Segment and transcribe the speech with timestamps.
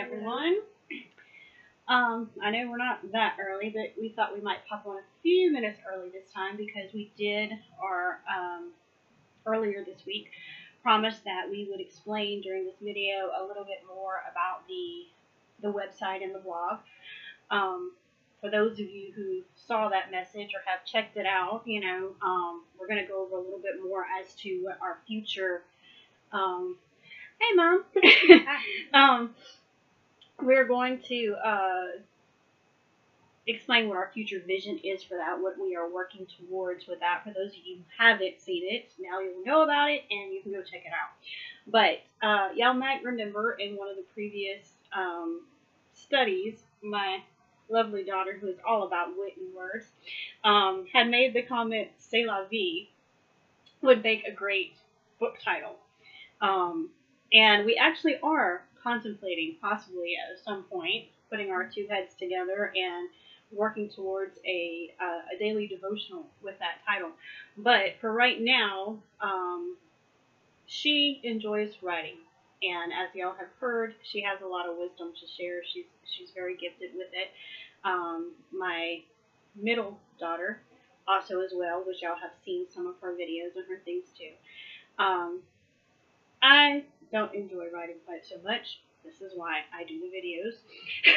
[0.00, 0.56] everyone.
[1.86, 5.04] Um, I know we're not that early, but we thought we might pop on a
[5.22, 7.50] few minutes early this time because we did
[7.82, 8.70] our um,
[9.44, 10.28] earlier this week
[10.82, 15.04] promise that we would explain during this video a little bit more about the
[15.60, 16.78] the website and the blog.
[17.50, 17.92] Um,
[18.40, 22.12] for those of you who saw that message or have checked it out, you know,
[22.22, 25.60] um, we're going to go over a little bit more as to what our future.
[26.32, 26.78] Um,
[27.38, 27.84] hey, mom.
[28.94, 29.34] um,
[30.42, 31.86] we're going to uh,
[33.46, 37.22] explain what our future vision is for that, what we are working towards with that.
[37.24, 40.42] For those of you who haven't seen it, now you'll know about it and you
[40.42, 41.10] can go check it out.
[41.66, 44.66] But uh, y'all might remember in one of the previous
[44.96, 45.42] um,
[45.94, 47.22] studies, my
[47.68, 49.86] lovely daughter, who is all about wit and words,
[50.44, 52.88] um, had made the comment, C'est la vie,
[53.82, 54.74] would make a great
[55.18, 55.76] book title.
[56.40, 56.90] Um,
[57.32, 63.08] and we actually are contemplating possibly at some point putting our two heads together and
[63.52, 67.10] working towards a, uh, a daily devotional with that title.
[67.56, 69.76] But for right now, um,
[70.66, 72.16] she enjoys writing.
[72.62, 75.62] And as y'all have heard, she has a lot of wisdom to share.
[75.64, 77.30] She's she's very gifted with it.
[77.84, 79.00] Um, my
[79.56, 80.60] middle daughter,
[81.08, 84.32] also as well, which y'all have seen some of her videos and her things too.
[85.02, 85.40] Um,
[86.42, 88.80] I don't enjoy writing quite so much.
[89.04, 90.54] This is why I do the videos.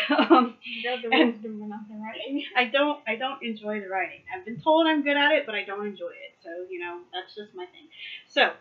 [0.29, 2.43] um, the wisdom not the writing.
[2.55, 4.21] I don't I don't enjoy the writing.
[4.33, 6.35] I've been told I'm good at it, but I don't enjoy it.
[6.43, 7.87] So, you know, that's just my thing.
[8.27, 8.51] So,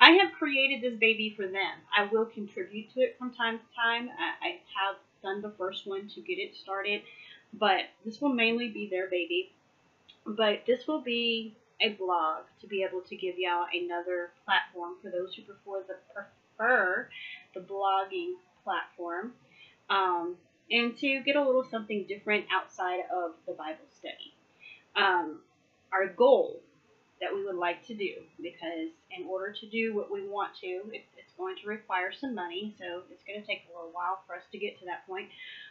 [0.00, 1.78] I have created this baby for them.
[1.96, 4.10] I will contribute to it from time to time.
[4.18, 7.02] I, I have done the first one to get it started,
[7.52, 9.52] but this will mainly be their baby.
[10.26, 15.10] But this will be a blog to be able to give y'all another platform for
[15.10, 15.96] those who prefer the
[16.56, 17.08] prefer
[17.54, 19.32] the blogging platform.
[19.90, 20.36] Um,
[20.70, 24.32] and to get a little something different outside of the Bible study.
[24.96, 25.40] Um,
[25.92, 26.60] our goal
[27.20, 30.66] that we would like to do, because in order to do what we want to,
[30.66, 34.20] it, it's going to require some money, so it's going to take a little while
[34.26, 35.28] for us to get to that point.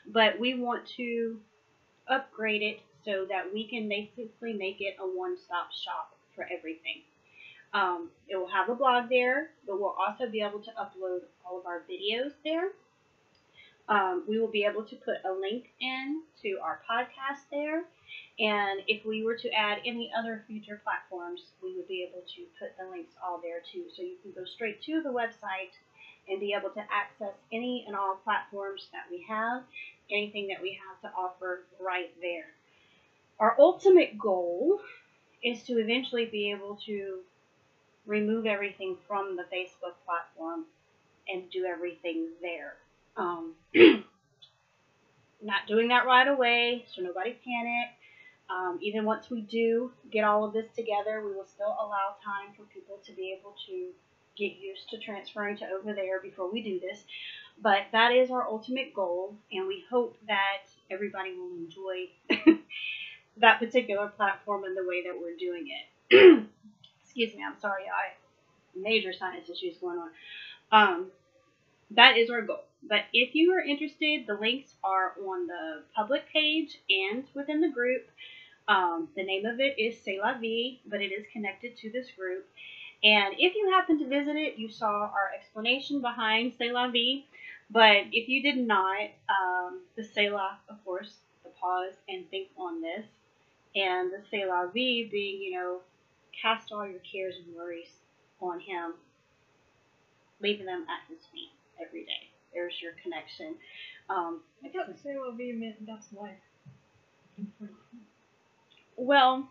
[0.07, 1.39] But we want to
[2.07, 7.01] upgrade it so that we can basically make it a one-stop shop for everything.
[7.73, 11.59] Um, it will have a blog there, but we'll also be able to upload all
[11.59, 12.71] of our videos there.
[13.87, 17.83] Um, we will be able to put a link in to our podcast there.
[18.39, 22.41] And if we were to add any other future platforms, we would be able to
[22.59, 23.85] put the links all there too.
[23.95, 25.75] So you can go straight to the website
[26.27, 29.63] and be able to access any and all platforms that we have,
[30.09, 32.53] anything that we have to offer right there.
[33.39, 34.79] Our ultimate goal
[35.43, 37.19] is to eventually be able to
[38.05, 40.65] remove everything from the Facebook platform
[41.27, 42.75] and do everything there.
[43.17, 43.53] Um,
[45.41, 47.89] not doing that right away, so nobody panic.
[48.49, 52.53] Um, even once we do get all of this together, we will still allow time
[52.55, 53.91] for people to be able to
[54.37, 57.03] get used to transferring to over there before we do this.
[57.61, 62.09] But that is our ultimate goal, and we hope that everybody will enjoy
[63.37, 66.47] that particular platform and the way that we're doing it.
[67.11, 68.13] Excuse me, I'm sorry, I
[68.79, 70.09] major sinus issues going on.
[70.71, 71.07] Um,
[71.91, 72.63] that is our goal.
[72.83, 77.67] But if you are interested, the links are on the public page and within the
[77.67, 78.07] group.
[78.69, 82.07] Um, the name of it is C'est la vie, but it is connected to this
[82.17, 82.47] group.
[83.03, 87.25] And if you happen to visit it, you saw our explanation behind C'est la vie.
[87.69, 92.81] But if you did not, um, the C'est of course, the pause and think on
[92.81, 93.05] this,
[93.75, 95.81] and the C'est la being, you know,
[96.39, 97.89] cast all your cares and worries
[98.41, 98.93] on Him,
[100.41, 102.29] leaving them at His feet every day.
[102.53, 103.55] There's your connection.
[104.09, 106.31] Um, I thought C'est la vie meant that's life.
[108.97, 109.47] well,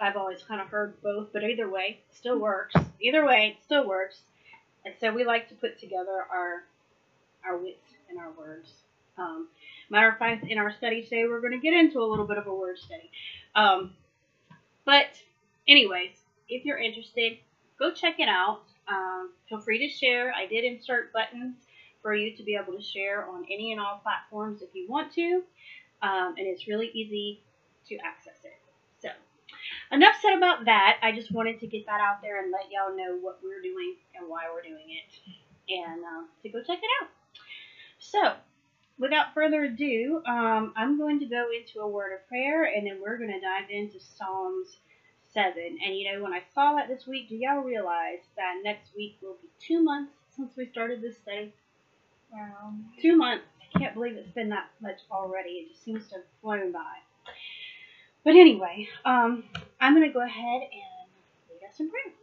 [0.00, 2.74] I've always kind of heard both, but either way, still works.
[3.00, 4.20] Either way, it still works.
[4.84, 6.64] And so we like to put together our
[7.46, 8.70] our wits and our words.
[9.18, 9.48] Um,
[9.90, 12.38] matter of fact, in our study today, we're going to get into a little bit
[12.38, 13.10] of a word study.
[13.54, 13.92] Um,
[14.84, 15.06] but,
[15.68, 16.12] anyways,
[16.48, 17.38] if you're interested,
[17.78, 18.62] go check it out.
[18.88, 20.32] Um, feel free to share.
[20.32, 21.56] I did insert buttons
[22.02, 25.12] for you to be able to share on any and all platforms if you want
[25.14, 25.42] to,
[26.02, 27.40] um, and it's really easy
[27.88, 28.58] to access it.
[29.00, 29.08] So,
[29.90, 30.98] enough said about that.
[31.02, 33.94] I just wanted to get that out there and let y'all know what we're doing
[34.14, 37.08] and why we're doing it, and uh, to go check it out.
[37.98, 38.34] So,
[38.98, 43.00] without further ado, um, I'm going to go into a word of prayer, and then
[43.00, 44.78] we're going to dive into Psalms
[45.32, 45.52] 7.
[45.84, 49.16] And you know, when I saw that this week, do y'all realize that next week
[49.20, 51.52] will be two months since we started this study?
[52.32, 52.74] Wow.
[53.00, 53.44] Two months.
[53.74, 55.50] I can't believe it's been that much already.
[55.50, 56.94] It just seems to have flown by.
[58.24, 59.44] But anyway, um,
[59.80, 61.10] I'm going to go ahead and
[61.50, 62.14] lead us in prayer.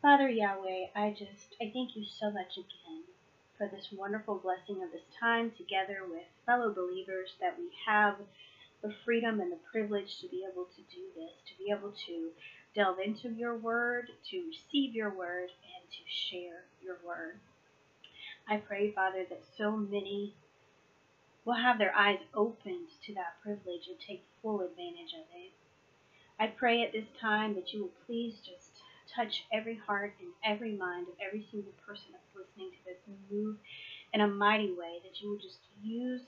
[0.00, 3.02] Father Yahweh, I just, I thank you so much again
[3.56, 8.14] for this wonderful blessing of this time together with fellow believers that we have
[8.80, 12.30] the freedom and the privilege to be able to do this, to be able to
[12.76, 17.40] delve into your word, to receive your word, and to share your word.
[18.48, 20.32] I pray, Father, that so many
[21.44, 25.50] will have their eyes opened to that privilege and take full advantage of it.
[26.38, 28.67] I pray at this time that you will please just
[29.14, 33.16] touch every heart and every mind of every single person that's listening to this and
[33.30, 33.56] move
[34.12, 36.22] in a mighty way, that you will just use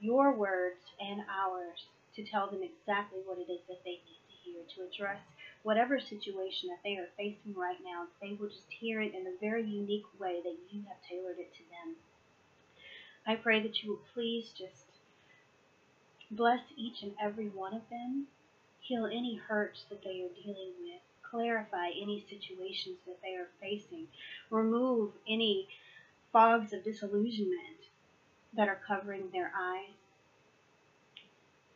[0.00, 1.86] your words and ours
[2.16, 5.20] to tell them exactly what it is that they need to hear, to address
[5.62, 8.06] whatever situation that they are facing right now.
[8.20, 11.52] They will just hear it in a very unique way that you have tailored it
[11.54, 11.96] to them.
[13.26, 14.84] I pray that you will please just
[16.30, 18.26] bless each and every one of them,
[18.80, 21.00] heal any hurts that they are dealing with,
[21.32, 24.06] clarify any situations that they are facing,
[24.50, 25.66] remove any
[26.32, 27.88] fogs of disillusionment
[28.54, 29.96] that are covering their eyes.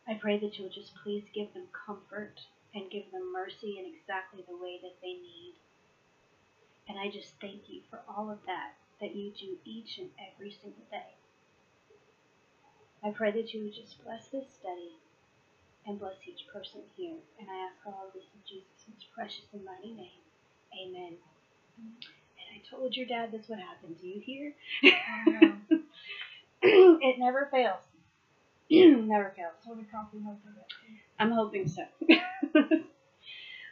[0.06, 2.40] I pray that you'll just please give them comfort
[2.74, 5.54] and give them mercy in exactly the way that they need.
[6.88, 10.50] And I just thank you for all of that that you do each and every
[10.50, 11.16] single day.
[13.02, 14.96] I pray that you would just bless this study
[15.86, 17.16] and bless each person here.
[17.38, 20.22] And I ask all of this in Jesus' most precious and mighty name.
[20.74, 21.16] Amen.
[21.78, 23.94] And I told your dad this would happen.
[24.00, 24.52] Do you hear?
[26.62, 27.82] it never fails.
[28.70, 29.54] never fails.
[29.64, 30.72] So the coffee hope of it.
[31.18, 31.82] I'm hoping so.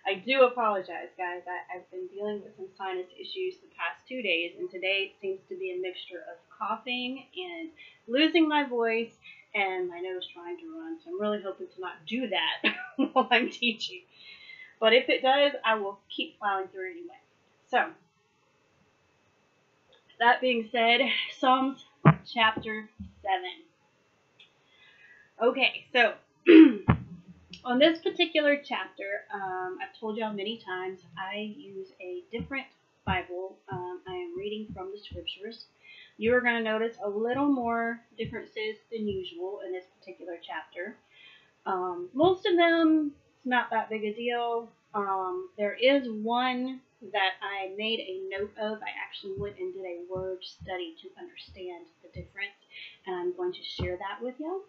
[0.06, 1.43] I do apologize, guys.
[1.49, 5.20] I, I've been dealing with some sinus issues the past two days, and today it
[5.20, 7.70] seems to be a mixture of coughing and
[8.06, 9.12] losing my voice
[9.54, 10.98] and my nose trying to run.
[11.02, 12.74] So I'm really hoping to not do that
[13.12, 14.02] while I'm teaching.
[14.80, 17.20] But if it does, I will keep plowing through anyway.
[17.70, 17.86] So,
[20.20, 21.00] that being said,
[21.38, 21.84] Psalms
[22.32, 22.88] chapter
[23.22, 23.40] 7.
[25.42, 26.14] Okay, so
[27.64, 32.66] on this particular chapter, um, I've told y'all many times I use a different
[33.04, 33.58] Bible.
[33.70, 35.66] Um, I am reading from the scriptures.
[36.16, 40.96] You are going to notice a little more differences than usual in this particular chapter.
[41.66, 44.69] Um, most of them, it's not that big a deal.
[44.94, 46.81] Um, there is one
[47.12, 48.78] that I made a note of.
[48.78, 52.55] I actually went and did a word study to understand the difference,
[53.06, 54.61] and I'm going to share that with y'all.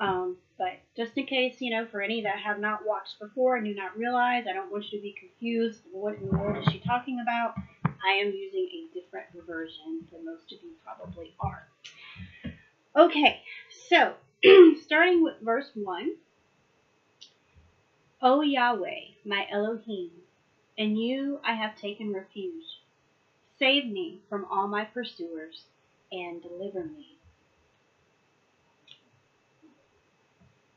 [0.00, 3.64] Um, but just in case, you know, for any that have not watched before and
[3.64, 5.82] do not realize, I don't want you to be confused.
[5.92, 7.54] What in the world is she talking about?
[8.04, 11.66] I am using a different version than most of you probably are.
[12.96, 13.40] Okay,
[13.88, 14.14] so
[14.82, 16.10] starting with verse 1.
[18.22, 20.10] O Yahweh, my Elohim,
[20.76, 22.80] in you I have taken refuge.
[23.58, 25.64] Save me from all my pursuers
[26.12, 27.16] and deliver me.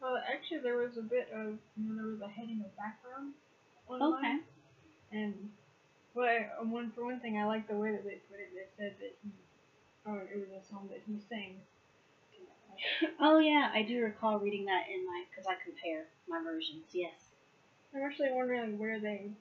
[0.01, 3.33] Well, actually, there was a bit of, you know, there was a heading of background
[3.89, 4.37] on Okay.
[5.11, 5.49] And,
[6.23, 8.49] I, uh, one, for one thing, I like the way that they put it.
[8.55, 9.29] They said that he,
[10.07, 11.61] oh, it was a song that he sang.
[13.19, 16.85] Oh yeah, I do recall reading that in my because I compare my versions.
[16.93, 17.17] Yes.
[17.93, 19.31] I'm actually wondering where they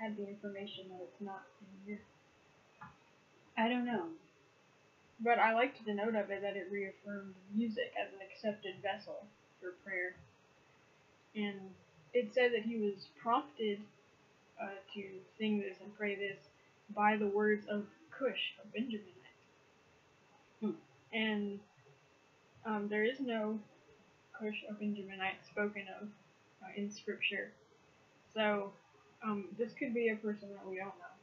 [0.00, 2.00] had the information that it's not in here.
[3.56, 4.08] I don't know.
[5.20, 9.24] But I liked the note of it that it reaffirmed music as an accepted vessel
[9.60, 10.16] for prayer.
[11.34, 11.70] And
[12.12, 13.78] it said that he was prompted
[14.60, 15.02] uh, to
[15.38, 16.38] sing this and pray this
[16.94, 19.36] by the words of Cush, a Benjaminite.
[20.60, 20.70] Hmm.
[21.12, 21.60] And
[22.64, 23.58] um, there is no
[24.38, 26.08] Cush, a Benjaminite, spoken of
[26.62, 27.52] uh, in Scripture.
[28.34, 28.72] So
[29.24, 31.14] um, this could be a person that we don't know.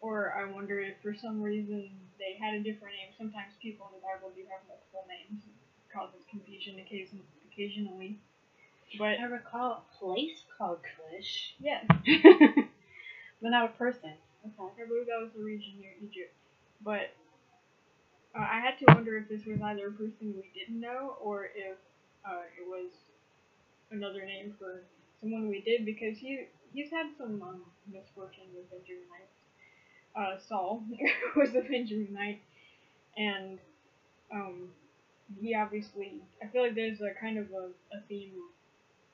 [0.00, 3.12] Or I wonder if for some reason they had a different name.
[3.16, 5.42] Sometimes people in the Bible do have multiple names.
[5.44, 8.20] It causes confusion occasion- occasionally.
[8.98, 11.82] But I recall a place called Kush, yeah,
[13.42, 14.12] but not a person.
[14.46, 14.82] Okay.
[14.82, 16.32] I believe that was a region near Egypt.
[16.84, 17.10] But
[18.34, 21.44] uh, I had to wonder if this was either a person we didn't know or
[21.54, 21.76] if
[22.24, 22.90] uh, it was
[23.90, 24.82] another name for
[25.20, 27.62] someone we did because he he's had some um,
[27.92, 29.34] misfortune with Benjaminites.
[30.16, 30.82] Uh, Saul
[31.36, 32.38] was the a Benjaminite,
[33.16, 33.58] and
[34.32, 34.68] um,
[35.40, 38.32] he obviously I feel like there's a kind of a, a theme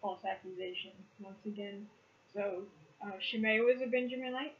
[0.02, 1.86] false accusation once again.
[2.34, 2.64] So
[3.04, 4.56] uh, Shimei was a Benjaminite,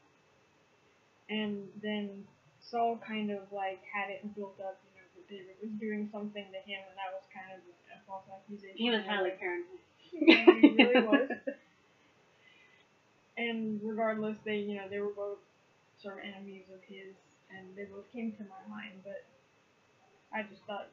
[1.30, 2.24] and then
[2.60, 6.46] Saul kind of like had it built up, you know, that David was doing something
[6.52, 7.60] to him, and that was kind of
[7.92, 8.76] a false accusation.
[8.76, 9.82] He was highly paranoid.
[10.12, 11.30] Yeah, he really was.
[13.36, 15.38] And regardless, they you know they were both
[16.02, 17.14] sort of enemies of his,
[17.50, 19.00] and they both came to my mind.
[19.04, 19.24] But
[20.32, 20.88] I just thought,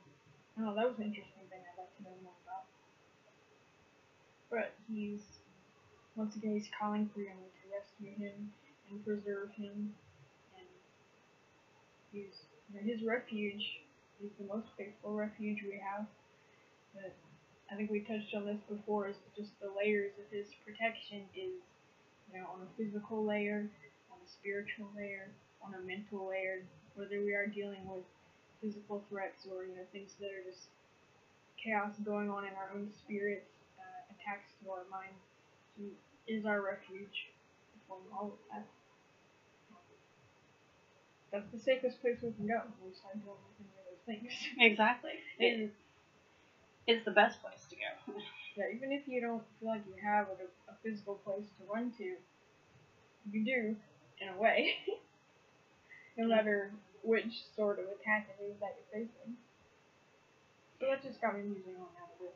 [0.59, 2.48] oh, that was an interesting thing I'd like to know more about.
[4.49, 5.21] But he's
[6.15, 8.51] once again he's calling for Yahweh to rescue him
[8.89, 9.93] and preserve him,
[10.57, 10.67] and
[12.11, 13.81] he's you know, his refuge.
[14.23, 16.05] is the most faithful refuge we have.
[16.93, 17.13] But
[17.71, 19.07] I think we touched on this before.
[19.07, 21.61] Is just the layers of his protection is
[22.33, 23.69] you know, on a physical layer,
[24.11, 25.29] on a spiritual layer,
[25.63, 26.63] on a mental layer,
[26.95, 28.03] whether we are dealing with
[28.61, 30.67] physical threats or, you know, things that are just
[31.63, 33.51] chaos going on in our own spirits,
[34.29, 35.13] attacks to our mind,
[35.77, 35.89] he
[36.31, 37.29] is our refuge
[37.87, 38.65] from all of that.
[41.31, 44.33] That's the safest place we can go we start dealing with any of those things.
[44.59, 45.13] Exactly.
[45.37, 45.71] It is.
[46.87, 48.21] It's the best place to go.
[48.57, 51.91] Yeah, even if you don't feel like you have a, a physical place to run
[51.97, 52.17] to,
[53.31, 53.75] you do,
[54.19, 54.75] in a way.
[56.17, 56.71] no matter
[57.03, 59.37] which sort of attack it is that you're facing.
[60.79, 62.35] So that just got me musing on that a bit.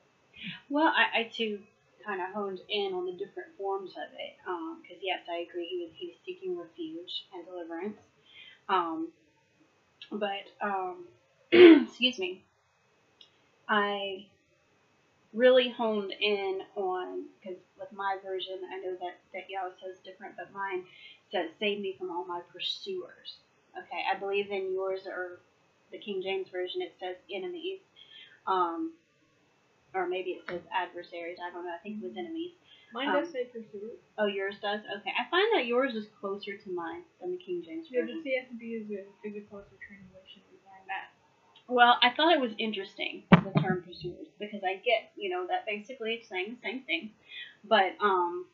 [0.69, 1.59] Well, I, I too
[2.05, 4.36] kind of honed in on the different forms of it.
[4.81, 5.67] Because yes, I agree.
[5.69, 8.00] He was he was seeking refuge and deliverance.
[8.69, 9.10] Um,
[10.12, 11.05] but um,
[11.51, 12.43] excuse me.
[13.67, 14.25] I
[15.33, 20.36] really honed in on because with my version, I know that that Yahweh says different,
[20.38, 20.86] but mine
[21.31, 23.38] says, "Save me from all my pursuers."
[23.77, 25.39] Okay, I believe in yours or
[25.91, 27.79] the King James version it says enemies.
[28.45, 28.93] Um,
[29.93, 31.38] or maybe it says adversaries.
[31.43, 31.71] I don't know.
[31.73, 32.51] I think it was enemies.
[32.93, 33.91] Mine Um, does say pursuer.
[34.17, 34.81] Oh, yours does.
[34.97, 38.21] Okay, I find that yours is closer to mine than the King James Yeah, version.
[38.23, 41.09] the CSB is a, is a closer translation design that.
[41.67, 45.65] Well, I thought it was interesting the term pursuers because I get you know that
[45.65, 47.12] basically it's saying the same thing,
[47.63, 48.45] but um,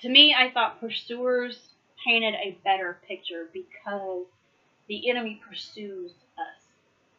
[0.00, 4.24] to me I thought pursuers painted a better picture because
[4.88, 6.57] the enemy pursues us.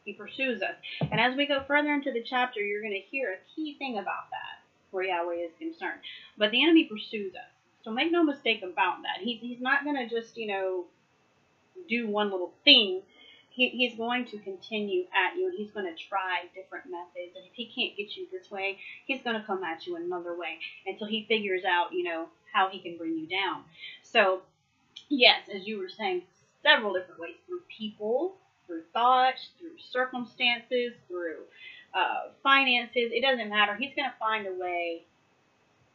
[0.09, 0.75] He pursues us,
[1.11, 3.99] and as we go further into the chapter, you're going to hear a key thing
[3.99, 5.99] about that where Yahweh is concerned.
[6.35, 7.51] But the enemy pursues us,
[7.83, 9.21] so make no mistake about that.
[9.21, 10.85] He's he's not going to just you know
[11.87, 13.01] do one little thing.
[13.51, 17.35] He, he's going to continue at you and he's going to try different methods.
[17.35, 20.35] And if he can't get you this way he's going to come at you another
[20.35, 23.63] way until he figures out you know how he can bring you down.
[24.03, 24.41] So
[25.09, 26.23] yes as you were saying
[26.63, 28.35] several different ways through people
[28.69, 31.43] through thoughts through circumstances through
[31.95, 35.03] uh, finances it doesn't matter he's going to find a way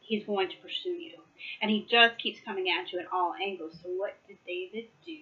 [0.01, 1.17] he's going to pursue you
[1.61, 5.17] and he just keeps coming at you at all angles so what did david do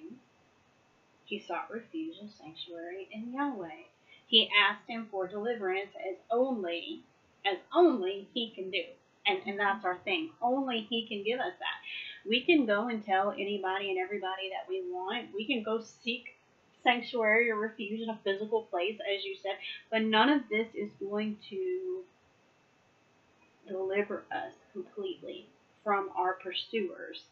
[1.25, 3.85] he sought refuge and sanctuary in Yahweh.
[4.27, 7.01] He asked him for deliverance as only
[7.45, 8.83] as only he can do.
[9.25, 10.31] And and that's our thing.
[10.41, 12.29] Only he can give us that.
[12.29, 15.33] We can go and tell anybody and everybody that we want.
[15.33, 16.35] We can go seek
[16.83, 19.53] sanctuary or refuge in a physical place, as you said,
[19.89, 22.03] but none of this is going to
[23.67, 25.47] deliver us completely
[25.83, 27.23] from our pursuers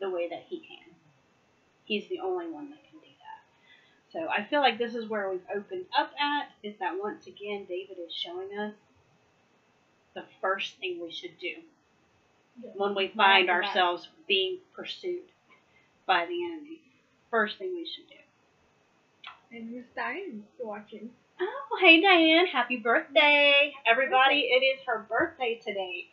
[0.00, 0.94] the way that he can.
[1.84, 4.12] He's the only one that can do that.
[4.12, 7.66] So I feel like this is where we've opened up at, is that once again
[7.68, 8.74] David is showing us
[10.14, 11.54] the first thing we should do
[12.76, 15.24] when we find ourselves being pursued
[16.06, 16.80] by the enemy.
[17.30, 18.23] First thing we should do.
[19.54, 21.10] And Miss Diane's watching.
[21.40, 24.40] Oh, hey Diane, happy birthday, everybody!
[24.40, 26.08] It is her birthday today.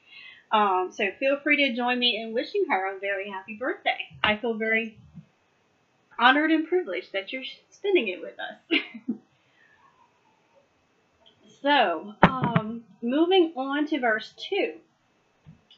[0.51, 3.97] Um, so feel free to join me in wishing her a very happy birthday.
[4.23, 4.95] I feel very
[6.19, 8.79] honored and privileged that you're spending it with us.
[11.63, 14.73] so, um, moving on to verse 2.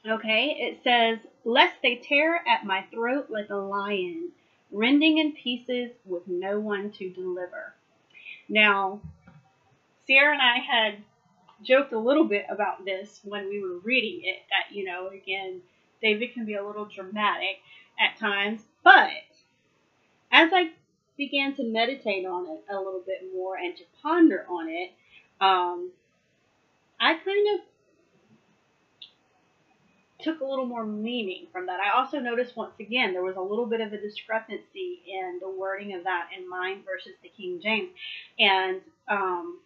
[0.06, 4.34] Okay, it says, Lest they tear at my throat like a lion,
[4.74, 7.74] rending in pieces with no one to deliver.
[8.50, 9.00] Now,
[10.06, 11.04] Sierra and I had
[11.64, 15.62] joked a little bit about this when we were reading it, that, you know, again,
[16.02, 17.60] David can be a little dramatic
[18.00, 19.10] at times, but
[20.32, 20.72] as I
[21.18, 24.92] began to meditate on it a little bit more and to ponder on it,
[25.40, 25.92] um,
[27.00, 27.62] I kind of
[30.24, 31.80] took a little more meaning from that.
[31.80, 35.50] I also noticed once again there was a little bit of a discrepancy in the
[35.50, 37.92] wording of that in mine versus the King James,
[38.40, 39.60] and um,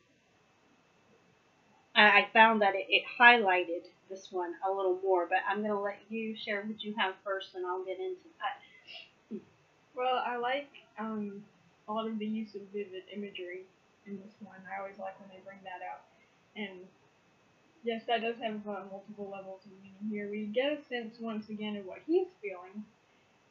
[1.96, 5.28] I, found that it, it highlighted this one a little more.
[5.28, 8.28] But I'm going to let you share what you have first, and I'll get into
[8.40, 9.42] that.
[9.96, 11.44] Well, I like um,
[11.88, 13.62] a lot of the use of vivid imagery
[14.06, 14.58] in this one.
[14.70, 16.06] I always like when they bring that out.
[16.56, 16.86] And
[17.88, 20.30] yes, that does have uh, multiple levels of meaning here.
[20.30, 22.84] We get a sense once again of what he's feeling.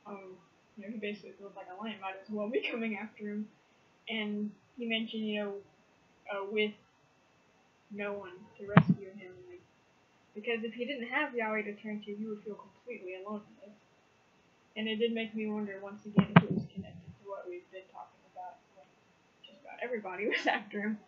[0.06, 0.36] Um,
[0.76, 3.48] you know, he basically feels like a lion might as well be coming after him.
[4.08, 5.54] And he mentioned, you know,
[6.32, 6.72] uh, with
[7.90, 9.32] no one to rescue him.
[9.48, 9.62] Like,
[10.34, 13.54] because if he didn't have Yahweh to turn to, he would feel completely alone in
[13.70, 13.76] this.
[14.76, 17.68] And it did make me wonder once again if it was connected to what we've
[17.72, 18.56] been talking about.
[18.76, 18.86] Like,
[19.46, 20.98] just about everybody was after him.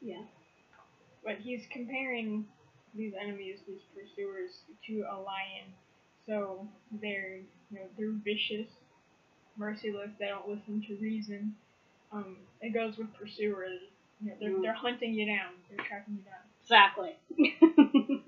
[0.00, 0.22] Yeah.
[1.28, 2.46] But he's comparing
[2.94, 4.52] these enemies, these pursuers,
[4.88, 5.68] to a lion.
[6.26, 6.66] So
[7.02, 7.36] they're
[7.70, 8.68] you know they're vicious,
[9.58, 10.10] merciless.
[10.18, 11.54] They don't listen to reason.
[12.12, 13.80] Um, it goes with pursuers.
[14.22, 14.62] You know, they're Mm.
[14.62, 15.52] they're hunting you down.
[15.70, 16.44] They're tracking you down.
[16.62, 17.16] Exactly.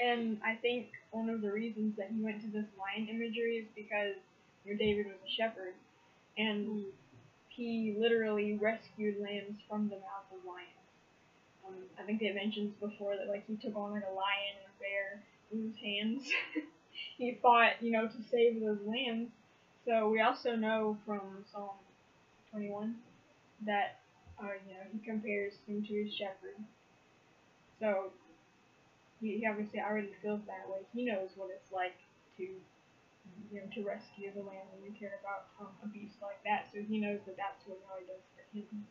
[0.00, 3.66] And I think one of the reasons that he went to this lion imagery is
[3.74, 4.16] because
[4.64, 5.74] you know, David was a shepherd,
[6.38, 6.84] and
[7.48, 10.85] he literally rescued lambs from the mouth of lions.
[11.66, 14.66] Um, I think they mentioned before that like he took on like a lion and
[14.68, 16.30] a bear in his hands.
[17.18, 19.30] he fought, you know, to save those lambs.
[19.84, 21.76] So we also know from Psalm
[22.50, 22.96] 21
[23.64, 24.00] that
[24.40, 26.58] uh, you know he compares him to his shepherd.
[27.80, 28.10] So
[29.20, 30.80] he, he obviously already feels that way.
[30.92, 31.96] He knows what it's like
[32.36, 36.42] to you know to rescue the lamb and to care about um, a beast like
[36.44, 36.66] that.
[36.72, 38.86] So he knows that that's what Yahweh does for him.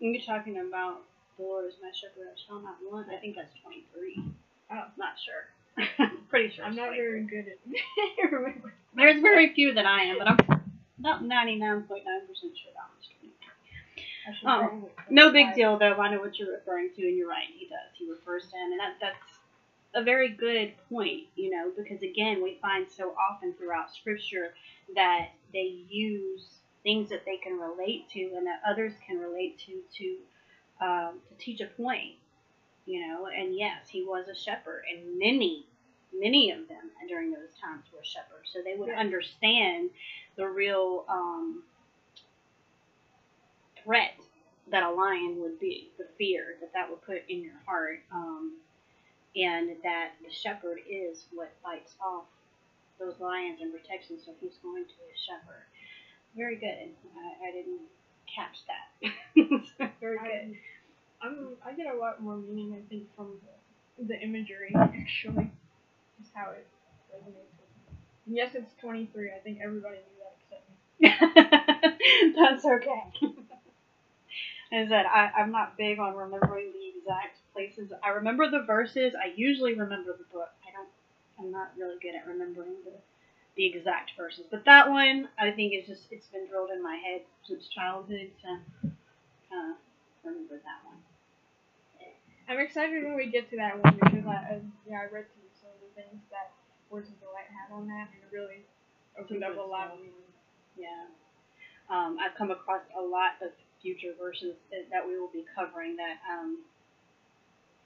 [0.00, 1.04] You're talking about
[1.38, 3.08] is my shepherd, I shall not want.
[3.10, 4.22] I think that's 23.
[4.72, 4.84] Oh.
[4.96, 6.08] Not sure.
[6.28, 6.64] Pretty sure.
[6.64, 7.06] I'm not 23.
[7.06, 8.72] very good at remembering.
[8.94, 10.38] There's very few that I am, but I'm
[10.98, 13.32] about 99.9% sure that one's 23.
[14.28, 15.94] I should Oh, No big deal, though.
[15.94, 17.46] I know what you're referring to, and you're right.
[17.56, 17.90] He does.
[17.94, 19.40] He refers to him, and that, that's
[19.94, 24.54] a very good point, you know, because again, we find so often throughout Scripture
[24.94, 26.44] that they use
[26.82, 30.16] things that they can relate to and that others can relate to to
[30.80, 32.14] um, to teach a point,
[32.86, 33.26] you know.
[33.26, 35.64] And yes, he was a shepherd, and many,
[36.12, 38.98] many of them during those times were shepherds, so they would Yeah.
[39.00, 39.90] understand
[40.36, 41.04] the real.
[41.08, 41.62] Um,
[43.84, 44.14] threat
[44.68, 48.52] that a lion would be, the fear that that would put in your heart, um,
[49.36, 52.24] and that the shepherd is what fights off
[52.98, 54.18] those lions and protects them.
[54.24, 55.64] So he's going to his shepherd.
[56.36, 56.90] Very good.
[57.16, 57.80] I, I didn't
[58.32, 59.90] catch that.
[60.00, 60.56] Very good.
[61.22, 63.38] I, I'm, I get a lot more meaning, I think, from
[63.98, 65.50] the, the imagery, actually.
[66.20, 66.66] Just how it
[67.14, 67.98] resonates with me.
[68.26, 69.32] And yes, it's 23.
[69.34, 71.42] I think everybody knew that except
[72.26, 72.32] me.
[72.36, 73.02] That's okay.
[74.72, 77.92] As I said, I, I'm not big on remembering the exact places.
[78.02, 79.14] I remember the verses.
[79.14, 80.50] I usually remember the book.
[80.66, 80.88] I don't.
[81.38, 82.92] I'm not really good at remembering the
[83.56, 84.46] the exact verses.
[84.50, 88.30] But that one, I think, is just it's been drilled in my head since childhood
[88.42, 88.48] to
[89.50, 89.76] kind of
[90.24, 90.98] remember that one.
[92.50, 95.54] I'm excited when we get to that one because I, I yeah I read through
[95.54, 96.50] some of the things that
[96.90, 98.66] Words of Delight had on that and it really
[99.14, 99.98] opened up a lot of.
[100.76, 101.06] Yeah.
[101.88, 105.94] Um, I've come across a lot of future verses that, that we will be covering
[105.96, 106.58] that um,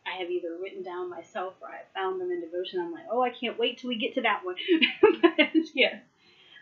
[0.07, 2.81] I have either written down myself or I found them in devotion.
[2.81, 4.57] I'm like, oh, I can't wait till we get to that one.
[5.21, 6.01] but yeah,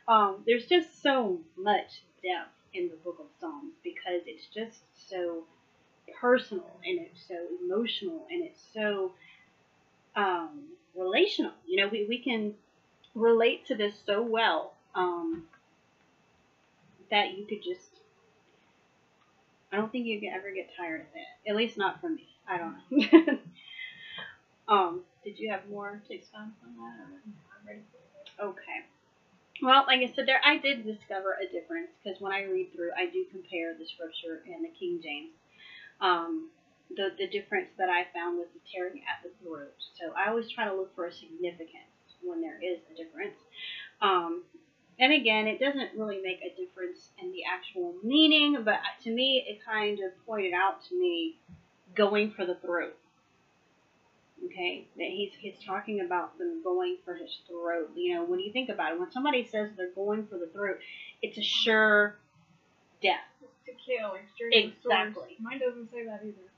[0.08, 5.44] um, there's just so much depth in the Book of Psalms because it's just so
[6.20, 9.12] personal and it's so emotional and it's so
[10.16, 11.52] um, relational.
[11.66, 12.54] You know, we, we can
[13.14, 15.44] relate to this so well um,
[17.10, 17.88] that you could just.
[19.72, 21.50] I don't think you can ever get tired of it.
[21.50, 22.26] At least not from me.
[22.46, 23.38] I don't know.
[24.68, 27.74] um, did you have more to expound on that?
[28.36, 28.44] For.
[28.44, 28.84] Okay.
[29.62, 32.90] Well, like I said, there I did discover a difference because when I read through,
[32.98, 35.30] I do compare the scripture and the King James.
[36.02, 36.50] Um,
[36.94, 39.72] the the difference that I found was the tearing at the throat.
[39.98, 41.88] So I always try to look for a significance
[42.22, 43.38] when there is a difference.
[44.02, 44.42] Um,
[44.98, 49.44] and again, it doesn't really make a difference in the actual meaning, but to me,
[49.48, 51.38] it kind of pointed out to me
[51.94, 52.96] going for the throat.
[54.44, 57.90] Okay, that he's he's talking about them going for his throat.
[57.94, 60.78] You know, when you think about it, when somebody says they're going for the throat,
[61.22, 62.18] it's a sure
[63.00, 63.31] death.
[63.86, 65.36] Kill, extreme Exactly.
[65.40, 66.48] Mine doesn't say that either.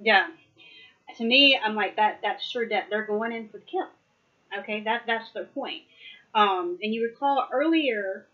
[0.00, 0.28] Yeah.
[1.18, 2.20] To me, I'm like that.
[2.22, 3.88] That's sure that They're going in for the kill.
[4.58, 5.82] Okay, that that's their point.
[6.34, 8.26] Um, and you recall earlier,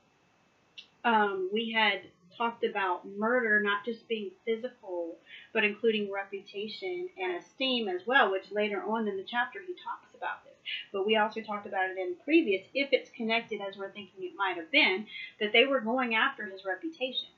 [1.04, 2.00] um, we had
[2.36, 5.16] talked about murder not just being physical,
[5.52, 10.14] but including reputation and esteem as well, which later on in the chapter he talks
[10.14, 10.52] about this.
[10.92, 14.36] But we also talked about it in previous, if it's connected as we're thinking it
[14.36, 15.06] might have been,
[15.40, 17.28] that they were going after his reputation.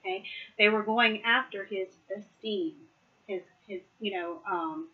[0.00, 0.24] Okay,
[0.58, 2.74] they were going after his esteem,
[3.26, 4.40] his his you know.
[4.50, 4.88] Um,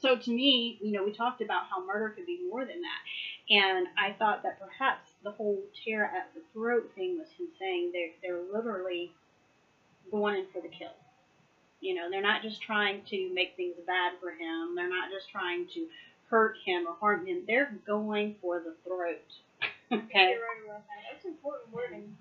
[0.00, 3.54] so to me, you know, we talked about how murder could be more than that,
[3.54, 7.92] and I thought that perhaps the whole tear at the throat thing was him saying
[7.92, 9.12] they're they're literally
[10.10, 10.94] going in for the kill.
[11.80, 14.74] You know, they're not just trying to make things bad for him.
[14.76, 15.86] They're not just trying to
[16.28, 17.42] hurt him or harm him.
[17.46, 19.26] They're going for the throat.
[19.92, 20.36] okay.
[21.10, 22.16] That's important wording.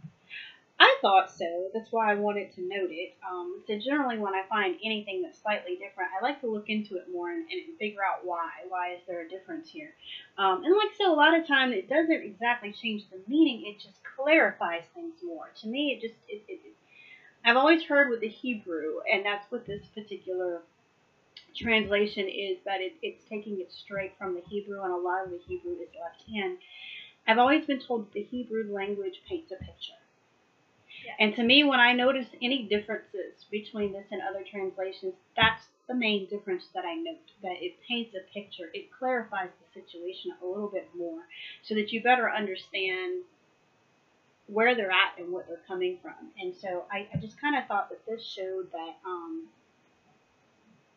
[0.79, 1.69] I thought so.
[1.73, 3.13] That's why I wanted to note it.
[3.29, 6.97] Um, so generally, when I find anything that's slightly different, I like to look into
[6.97, 8.49] it more and, and figure out why.
[8.69, 9.93] Why is there a difference here?
[10.37, 13.63] Um, and like I said, a lot of time it doesn't exactly change the meaning.
[13.67, 15.51] It just clarifies things more.
[15.61, 16.73] To me, it just it, it, it
[17.45, 20.61] I've always heard with the Hebrew, and that's what this particular
[21.55, 25.31] translation is that it, it's taking it straight from the Hebrew, and a lot of
[25.31, 26.57] the Hebrew is left hand.
[27.27, 29.98] I've always been told that the Hebrew language paints a picture.
[31.17, 35.95] And to me, when I notice any differences between this and other translations, that's the
[35.95, 37.31] main difference that I note.
[37.41, 41.21] That it paints a picture, it clarifies the situation a little bit more,
[41.63, 43.23] so that you better understand
[44.47, 46.31] where they're at and what they're coming from.
[46.41, 49.47] And so I, I just kind of thought that this showed that um,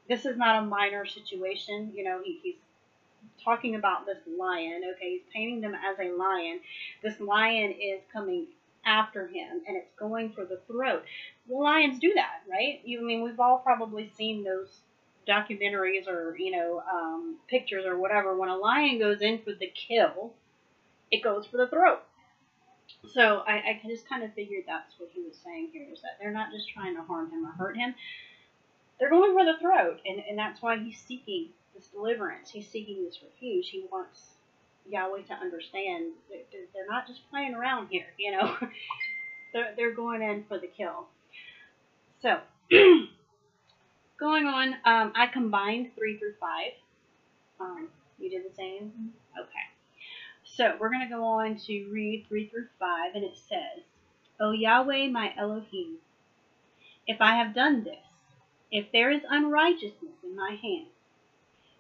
[0.09, 1.93] this is not a minor situation.
[1.95, 2.57] You know, he, he's
[3.45, 4.83] talking about this lion.
[4.97, 6.61] Okay, he's painting them as a lion.
[7.03, 8.47] This lion is coming
[8.85, 11.03] after him and it's going for the throat.
[11.49, 12.81] The lions do that, right?
[12.85, 14.81] You I mean we've all probably seen those
[15.29, 18.37] documentaries or you know um, pictures or whatever.
[18.37, 20.33] When a lion goes in for the kill,
[21.11, 22.01] it goes for the throat.
[23.09, 26.19] So I, I just kind of figured that's what he was saying here is that
[26.21, 27.95] they're not just trying to harm him or hurt him.
[28.99, 32.51] They're going for the throat, and, and that's why he's seeking this deliverance.
[32.51, 33.69] He's seeking this refuge.
[33.71, 34.35] He wants
[34.89, 38.57] Yahweh to understand that they're not just playing around here, you know.
[39.53, 41.07] they're, they're going in for the kill.
[42.21, 42.39] So,
[44.21, 46.51] going on, um, I combined 3 through 5.
[47.61, 49.13] Um, you did the same?
[49.39, 49.49] Okay.
[50.45, 53.85] So, we're going to go on to read 3 through 5, and it says,
[54.41, 55.97] O Yahweh, my Elohim,
[57.07, 57.97] if I have done this,
[58.71, 60.87] if there is unrighteousness in my hand,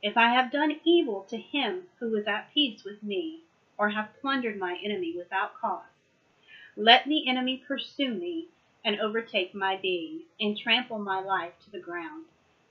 [0.02, 3.40] if I have done evil to him who is at peace with me,
[3.78, 5.84] or have plundered my enemy without cause,
[6.76, 8.48] let the enemy pursue me
[8.84, 12.24] and overtake my being, and trample my life to the ground,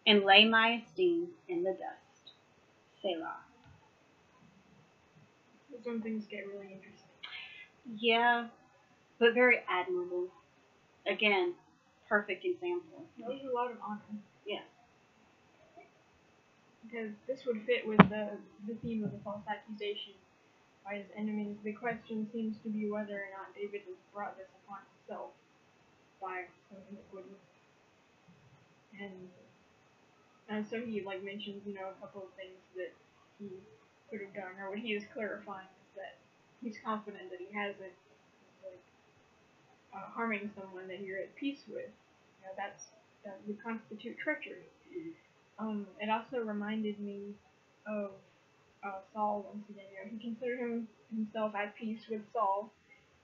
[0.06, 2.34] and lay my esteem in the dust.
[3.02, 3.38] Selah.
[5.72, 7.08] That's when things get really interesting.
[7.98, 8.48] Yeah,
[9.20, 10.28] but very admirable.
[11.08, 11.54] Again,
[12.10, 13.06] perfect example.
[13.20, 14.02] That was a lot of honor.
[16.92, 18.36] Because this would fit with the,
[18.68, 20.12] the theme of the false accusation
[20.84, 21.56] by his enemies.
[21.64, 25.32] The question seems to be whether or not David has brought this upon himself
[26.20, 27.40] by some iniquity.
[29.00, 29.32] And
[30.52, 32.92] and so he like mentions, you know, a couple of things that
[33.40, 33.48] he
[34.12, 36.20] could have done, or what he is clarifying is that
[36.60, 37.96] he's confident that he hasn't
[38.68, 38.84] like
[39.96, 41.88] uh, harming someone that you're at peace with.
[41.88, 42.92] You know, that's
[43.24, 44.68] that would constitute treachery.
[45.62, 47.36] Um, it also reminded me
[47.86, 48.10] of
[48.84, 49.86] uh, Saul once again.
[49.94, 52.74] You know, he considered him himself at peace with Saul,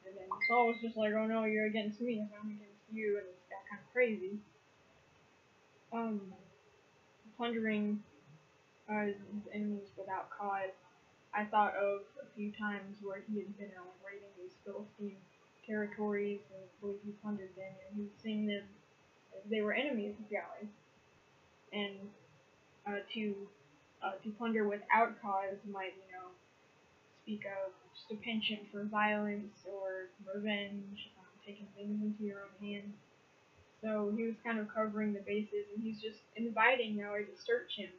[0.06, 3.18] and then Saul was just like, "Oh no, you're against me, and I'm against you,"
[3.18, 4.38] and it got kind of crazy.
[5.92, 6.22] Um,
[7.38, 8.04] plundering
[8.88, 9.18] uh, his
[9.52, 10.78] enemies without cause.
[11.34, 15.18] I thought of a few times where he had been out raiding these Philistine
[15.66, 18.64] territories, and he plundered them, and he was seeing them
[19.36, 20.70] as they were enemies of Yahweh.
[21.74, 22.10] And
[22.88, 23.36] uh, to
[24.02, 26.30] uh, to plunder without cause might, you know,
[27.24, 32.56] speak of just a penchant for violence or revenge, um, taking things into your own
[32.62, 32.94] hands.
[33.82, 37.76] So he was kind of covering the bases, and he's just inviting Yahweh to search
[37.76, 37.90] him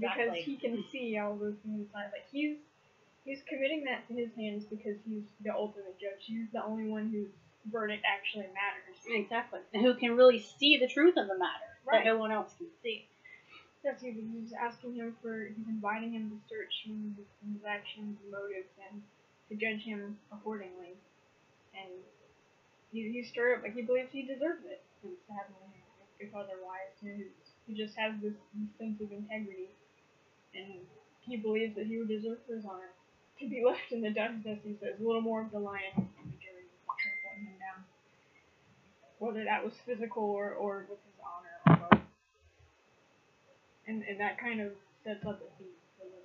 [0.00, 2.10] because he can see all those things inside.
[2.12, 2.56] Like he's
[3.24, 6.24] he's committing that to his hands because he's the ultimate judge.
[6.26, 7.28] He's the only one whose
[7.70, 8.96] verdict actually matters.
[9.06, 9.60] Exactly.
[9.74, 12.04] And who can really see the truth of the matter Right.
[12.04, 13.06] that no one else can see.
[13.84, 18.70] Yes, he, he's asking him for, he's inviting him to search him, his, actions motives,
[18.90, 19.02] and
[19.48, 20.94] to judge him accordingly.
[21.74, 21.90] And
[22.92, 25.70] he, he's stirred up, like he believes he deserves it, and sadly,
[26.20, 27.28] if, otherwise, his,
[27.66, 28.34] he just has this,
[28.78, 29.70] sense of integrity,
[30.54, 30.80] and
[31.22, 32.92] he believes that he would deserve for his honor
[33.40, 35.00] to be left in the dust, as he says.
[35.00, 37.84] A little more of the lion imagery, trampling him down.
[39.18, 41.95] whether that was physical or, or with his honor or.
[43.86, 44.72] And and that kind of
[45.04, 46.22] sets up the theme for the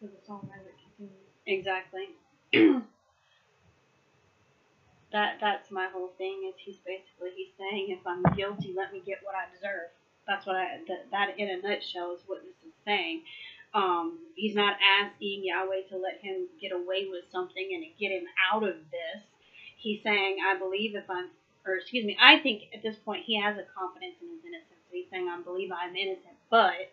[0.00, 1.28] for the song as it continues.
[1.46, 2.08] Exactly.
[5.12, 6.48] that that's my whole thing.
[6.48, 9.90] Is he's basically he's saying if I'm guilty, let me get what I deserve.
[10.26, 13.22] That's what I that, that in a nutshell is what this is saying.
[13.74, 18.26] Um, he's not asking Yahweh to let him get away with something and get him
[18.52, 19.22] out of this.
[19.76, 21.30] He's saying, I believe if I'm,
[21.66, 24.82] or excuse me, I think at this point he has a confidence in his innocence.
[24.90, 26.90] He's saying, I believe I'm innocent, but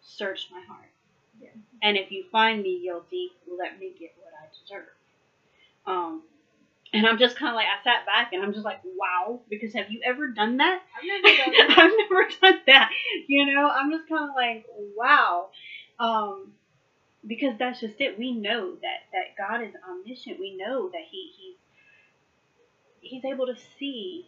[0.00, 0.90] search my heart.
[1.40, 1.50] Yeah.
[1.82, 4.88] And if you find me guilty, let me get what I deserve.
[5.86, 6.22] Um,
[6.92, 9.74] and I'm just kind of like, I sat back and I'm just like, wow, because
[9.74, 10.80] have you ever done that?
[10.96, 11.78] I've never done that.
[11.78, 12.90] I've never done that.
[13.26, 15.48] You know, I'm just kind of like, wow.
[16.00, 16.52] Um,
[17.26, 18.18] because that's just it.
[18.18, 20.40] We know that, that God is omniscient.
[20.40, 21.56] We know that he, he's,
[23.00, 24.26] he's able to see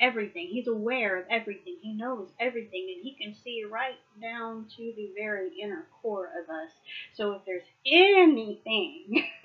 [0.00, 0.48] everything.
[0.48, 1.76] He's aware of everything.
[1.80, 6.48] He knows everything, and he can see right down to the very inner core of
[6.50, 6.70] us.
[7.14, 9.24] So if there's anything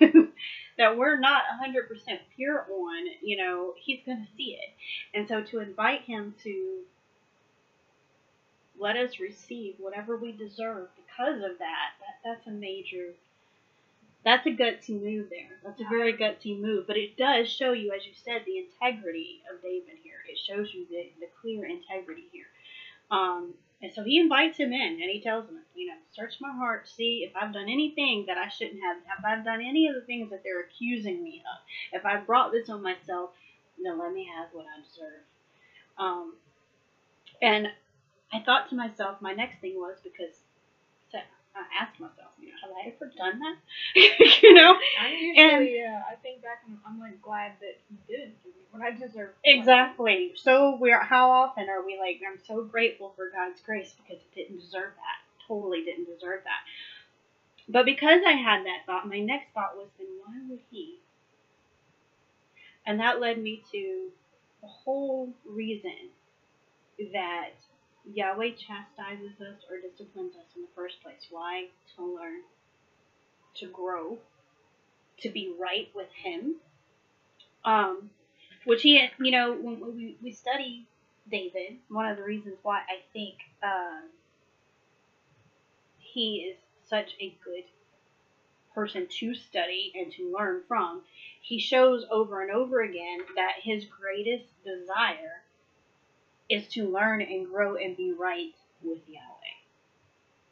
[0.78, 4.70] that we're not 100% pure on, you know, he's going to see it.
[5.14, 6.80] And so to invite him to
[8.78, 13.14] let us receive whatever we deserve because of that, that that's a major
[14.24, 15.56] that's a gutsy move there.
[15.64, 16.86] That's a very gutsy move.
[16.86, 19.96] But it does show you, as you said, the integrity of David.
[20.30, 22.46] It shows you the, the clear integrity here.
[23.10, 26.52] Um, and so he invites him in and he tells him, you know, search my
[26.52, 29.94] heart, see if I've done anything that I shouldn't have, if I've done any of
[29.94, 33.30] the things that they're accusing me of, if I brought this on myself,
[33.82, 35.22] then let me have what I deserve.
[35.96, 36.34] Um,
[37.40, 37.68] and
[38.32, 40.34] I thought to myself, my next thing was because
[41.54, 43.56] I asked myself, you know, have I ever done that?
[44.42, 44.76] you know?
[45.00, 48.62] I'm usually, uh, I think back and I'm like glad that he didn't give me
[48.70, 49.30] what I deserve.
[49.44, 50.32] Exactly.
[50.36, 54.34] So we're how often are we like I'm so grateful for God's grace because it
[54.34, 55.46] didn't deserve that.
[55.48, 56.62] Totally didn't deserve that.
[57.68, 60.98] But because I had that thought, my next thought was then why would he?
[62.86, 64.10] And that led me to
[64.62, 66.10] the whole reason
[67.12, 67.52] that
[68.12, 71.26] Yahweh chastises us or disciplines us in the first place.
[71.30, 71.66] Why?
[71.96, 72.42] To learn,
[73.56, 74.18] to grow,
[75.20, 76.56] to be right with Him.
[77.64, 78.10] Um,
[78.64, 80.86] which he, you know, when we, we study
[81.30, 84.00] David, one of the reasons why I think uh,
[85.98, 86.56] he is
[86.88, 87.64] such a good
[88.74, 91.02] person to study and to learn from,
[91.42, 95.42] he shows over and over again that his greatest desire
[96.50, 99.40] is to learn and grow and be right with Yahweh.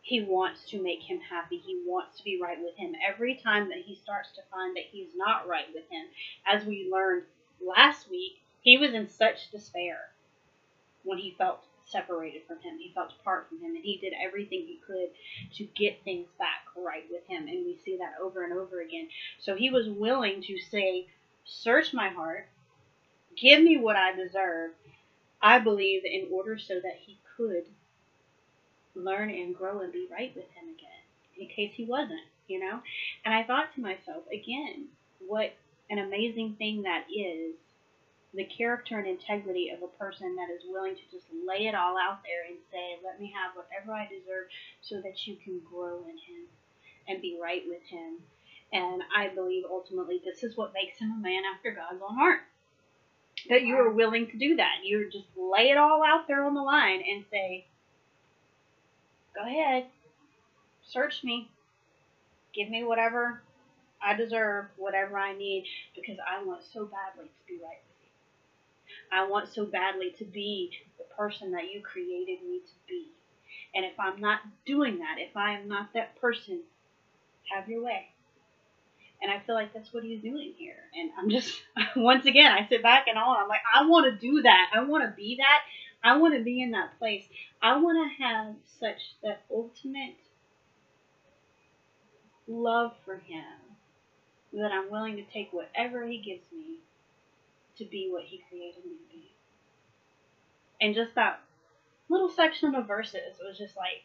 [0.00, 1.58] He wants to make him happy.
[1.58, 2.94] He wants to be right with him.
[3.06, 6.06] Every time that he starts to find that he's not right with him,
[6.46, 7.24] as we learned
[7.61, 9.98] last week, he was in such despair
[11.02, 12.78] when he felt separated from him.
[12.78, 15.11] He felt apart from him, and he did everything he could
[15.54, 17.48] to get things back right with him.
[17.48, 19.08] And we see that over and over again.
[19.40, 21.06] So he was willing to say,
[21.44, 22.46] Search my heart,
[23.37, 24.72] give me what I deserve,
[25.40, 27.64] I believe, in order so that he could
[28.94, 31.03] learn and grow and be right with him again,
[31.38, 32.81] in case he wasn't, you know?
[33.24, 34.87] And I thought to myself, again,
[35.27, 35.55] what
[35.90, 37.55] an amazing thing that is
[38.35, 41.96] the character and integrity of a person that is willing to just lay it all
[41.96, 44.48] out there and say, let me have whatever I deserve
[44.83, 46.44] so that you can grow in him
[47.09, 48.18] and be right with him.
[48.72, 52.40] And I believe ultimately this is what makes him a man after God's own heart
[53.48, 54.85] that you are willing to do that.
[54.85, 57.66] You just lay it all out there on the line and say,
[59.35, 59.87] go ahead,
[60.83, 61.48] search me,
[62.55, 63.40] give me whatever
[64.03, 68.11] I deserve, whatever I need, because I want so badly to be right with you.
[69.12, 73.07] I want so badly to be the person that you created me to be.
[73.74, 76.61] And if I'm not doing that, if I am not that person,
[77.53, 78.09] have your way.
[79.20, 80.76] And I feel like that's what he's doing here.
[80.94, 81.52] And I'm just,
[81.96, 84.70] once again, I sit back and all, I'm like, I want to do that.
[84.74, 85.61] I want to be that.
[86.02, 87.24] I want to be in that place.
[87.61, 90.14] I want to have such that ultimate
[92.46, 93.44] love for him
[94.52, 96.78] that I'm willing to take whatever he gives me
[97.76, 99.33] to be what he created me to be.
[100.81, 101.40] And just that
[102.09, 104.04] little section of verses was just like,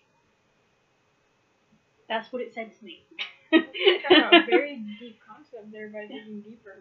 [2.09, 3.03] that's what it said to me.
[3.53, 6.79] A very deep concept there by digging deeper.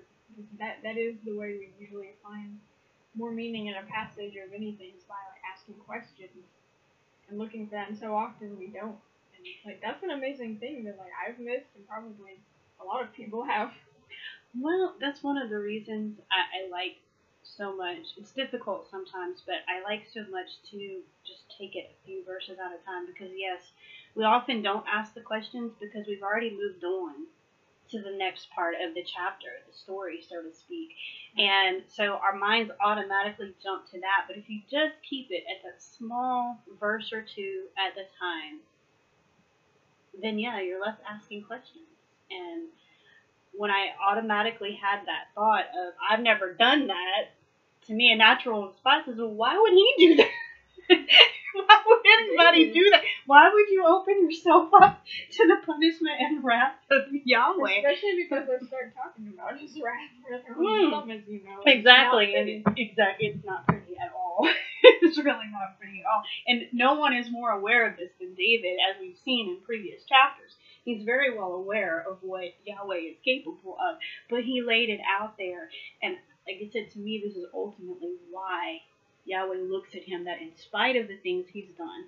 [0.59, 2.59] That that is the way we usually find
[3.15, 6.31] more meaning in a passage of anything is by like asking questions
[7.29, 7.89] and looking for that.
[7.89, 8.97] And so often we don't.
[9.37, 12.39] And like that's an amazing thing that like I've missed and probably
[12.81, 13.71] a lot of people have.
[14.59, 16.97] Well, that's one of the reasons I, I like
[17.43, 18.15] so much.
[18.17, 22.59] It's difficult sometimes, but I like so much to just take it a few verses
[22.59, 23.61] at a time because, yes,
[24.15, 27.27] we often don't ask the questions because we've already moved on
[27.91, 30.91] to the next part of the chapter, the story, so to speak.
[31.37, 34.25] And so our minds automatically jump to that.
[34.27, 38.61] But if you just keep it at that small verse or two at a time,
[40.21, 41.85] then yeah, you're left asking questions.
[42.31, 42.69] And
[43.53, 47.31] when I automatically had that thought of, I've never done that,
[47.87, 50.29] to me a natural response is, well, why would he do that?
[51.55, 53.03] why would anybody do that?
[53.27, 57.79] Why would you open yourself up to the punishment and wrath of Yahweh?
[57.79, 60.89] Especially because they start talking about his wrath for their own hmm.
[60.89, 61.61] stomachs, you know.
[61.67, 64.49] Exactly, and it, exactly, it's not pretty at all.
[64.83, 66.23] it's really not pretty at all.
[66.47, 70.05] And no one is more aware of this than David, as we've seen in previous
[70.05, 70.57] chapters.
[70.85, 75.39] He's very well aware of what Yahweh is capable of, but he laid it out
[75.39, 75.71] there.
[76.03, 78.81] And like I said, to me, this is ultimately why
[79.25, 82.07] Yahweh looks at him that in spite of the things he's done,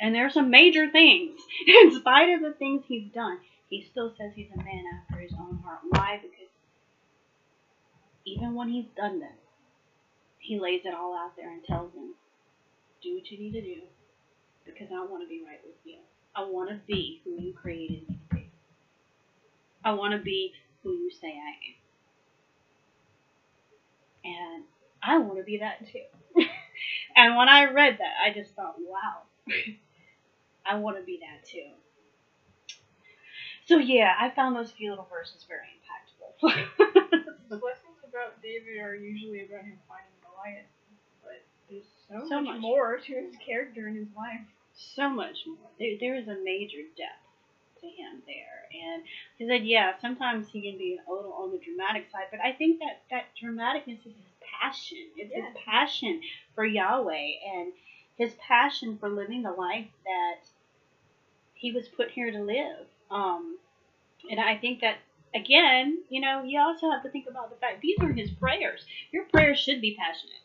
[0.00, 4.12] and there are some major things, in spite of the things he's done, he still
[4.16, 5.80] says he's a man after his own heart.
[5.88, 6.18] Why?
[6.22, 6.48] Because
[8.24, 9.38] even when he's done this,
[10.38, 12.14] he lays it all out there and tells him,
[13.02, 13.80] do what you need to do
[14.64, 15.98] because I want to be right with you.
[16.34, 18.50] I want to be who you created me to be.
[19.84, 21.54] I want to be who you say I
[24.28, 24.34] am.
[24.56, 24.64] And
[25.02, 26.02] I want to be that too.
[27.16, 29.22] and when I read that, I just thought, wow,
[30.66, 31.70] I want to be that too.
[33.66, 37.24] So yeah, I found those few little verses very impactful.
[37.48, 40.68] The lessons about David are usually about him fighting Goliath,
[41.24, 42.60] but there's so, So much, much.
[42.60, 44.40] more to his character and his life.
[44.74, 45.70] so much more.
[45.78, 47.24] There, there is a major depth
[47.80, 49.02] to him there, and
[49.38, 52.52] he said, yeah, sometimes he can be a little on the dramatic side, but I
[52.52, 55.10] think that that dramaticness is his passion.
[55.16, 55.46] It's Yeah.
[55.46, 56.20] his passion
[56.54, 57.72] for Yahweh and
[58.16, 60.50] his passion for living the life that
[61.54, 62.86] he was put here to live.
[63.10, 63.58] Um,
[64.30, 64.98] and I think that
[65.34, 68.84] again, you know, you also have to think about the fact these are his prayers.
[69.12, 70.42] Your prayers should be passionate.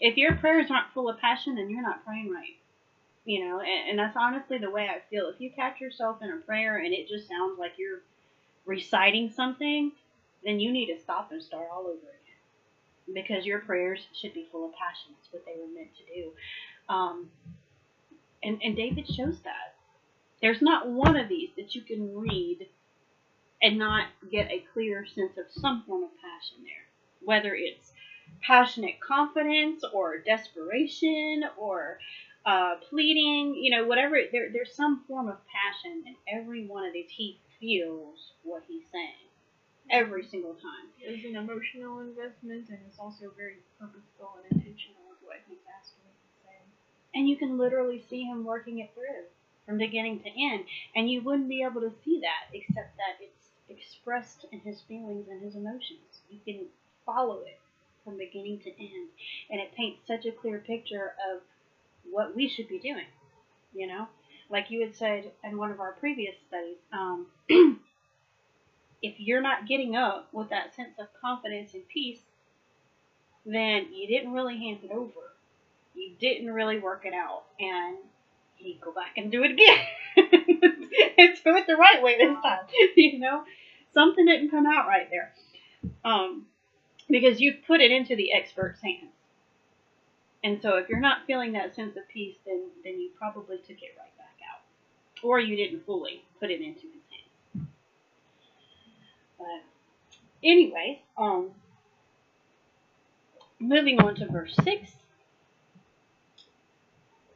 [0.00, 2.56] If your prayers aren't full of passion, then you're not praying right
[3.24, 6.30] you know and, and that's honestly the way i feel if you catch yourself in
[6.30, 8.00] a prayer and it just sounds like you're
[8.66, 9.92] reciting something
[10.44, 12.17] then you need to stop and start all over again
[13.14, 16.32] because your prayers should be full of passion that's what they were meant to do
[16.94, 17.28] um,
[18.42, 19.74] and, and david shows that
[20.42, 22.66] there's not one of these that you can read
[23.62, 26.86] and not get a clear sense of some form of passion there
[27.24, 27.92] whether it's
[28.42, 31.98] passionate confidence or desperation or
[32.46, 34.16] uh, pleading, you know, whatever.
[34.32, 37.06] There, there's some form of passion in every one of these.
[37.08, 39.27] He feels what he's saying
[39.90, 40.88] every single time.
[41.00, 46.04] There's an emotional investment, and it's also very purposeful and intentional with what he's asking
[46.04, 46.68] and saying.
[47.14, 49.24] And you can literally see him working it through
[49.66, 50.64] from beginning to end.
[50.96, 55.28] And you wouldn't be able to see that except that it's expressed in his feelings
[55.28, 56.22] and his emotions.
[56.30, 56.66] You can
[57.04, 57.60] follow it
[58.04, 59.08] from beginning to end.
[59.50, 61.42] And it paints such a clear picture of
[62.10, 63.06] what we should be doing.
[63.74, 64.08] You know?
[64.50, 67.26] Like you had said in one of our previous studies, um,
[69.02, 72.20] if you're not getting up with that sense of confidence and peace,
[73.46, 75.32] then you didn't really hand it over.
[75.94, 77.44] You didn't really work it out.
[77.60, 77.96] And
[78.58, 79.78] you go back and do it again.
[80.16, 82.66] and do it the right way this time.
[82.96, 83.44] You know?
[83.94, 85.32] Something didn't come out right there.
[86.04, 86.46] Um,
[87.08, 89.12] because you've put it into the expert's hands.
[90.44, 93.82] And so if you're not feeling that sense of peace, then, then you probably took
[93.82, 95.24] it right back out.
[95.24, 96.86] Or you didn't fully put it into.
[99.38, 99.62] But
[100.42, 101.52] anyways, um
[103.60, 104.96] moving on to verse six.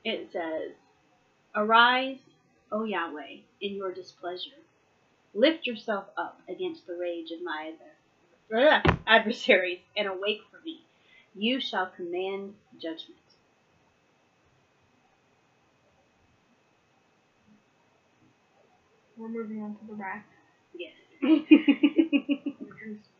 [0.04, 0.72] It says,
[1.54, 2.18] Arise,
[2.72, 4.50] O Yahweh, in your displeasure.
[5.34, 7.74] Lift yourself up against the rage of my
[9.06, 10.84] adversaries and awake for me.
[11.34, 13.20] You shall command judgment.
[19.16, 20.24] We're moving on to the wrath.
[20.74, 20.94] Yes.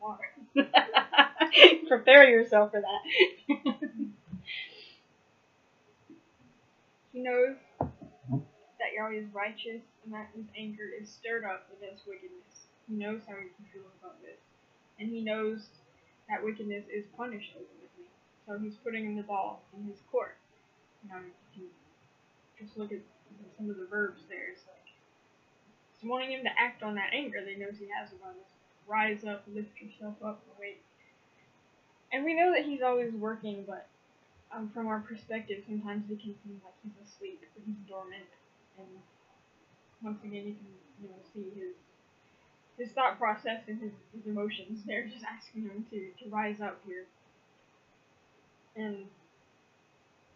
[1.89, 3.01] Prepare yourself for that.
[7.13, 12.67] He knows that Yahweh is righteous and that his anger is stirred up against wickedness.
[12.89, 14.41] He knows how he can feel about this.
[14.99, 15.69] And he knows
[16.29, 18.09] that wickedness is punished ultimately.
[18.47, 20.37] So he's putting in the ball in his court.
[21.09, 21.69] Now you can
[22.59, 23.01] just look at
[23.57, 24.51] some of the verbs there.
[24.53, 24.89] It's like
[25.95, 28.62] it's wanting him to act on that anger that he knows he has about us.
[28.87, 30.43] Rise up, lift yourself up,
[32.13, 33.87] and we know that he's always working, but
[34.55, 38.29] um, from our perspective, sometimes it can seem like he's asleep or he's dormant.
[38.79, 38.89] And
[40.03, 40.69] once again, you can
[41.03, 41.75] you know see his
[42.79, 44.81] his thought process and his, his emotions.
[44.87, 47.07] They're just asking him to, to rise up here.
[48.77, 49.07] And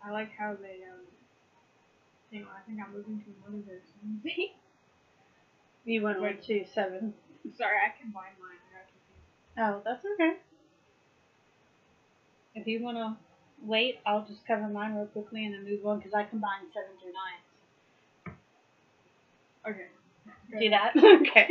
[0.03, 1.05] I like how they um.
[2.33, 3.87] Hang on, I think I'm moving to another verse.
[5.85, 6.43] You went on Wait.
[6.43, 6.65] to
[7.55, 8.57] Sorry, I combined mine.
[9.59, 10.37] Oh, that's okay.
[12.55, 13.17] If you want to
[13.63, 16.91] wait, I'll just cover mine real quickly and then move on because I combined seven
[17.01, 18.37] through nine.
[19.69, 20.61] Okay.
[20.61, 20.93] Do that?
[20.97, 21.49] okay.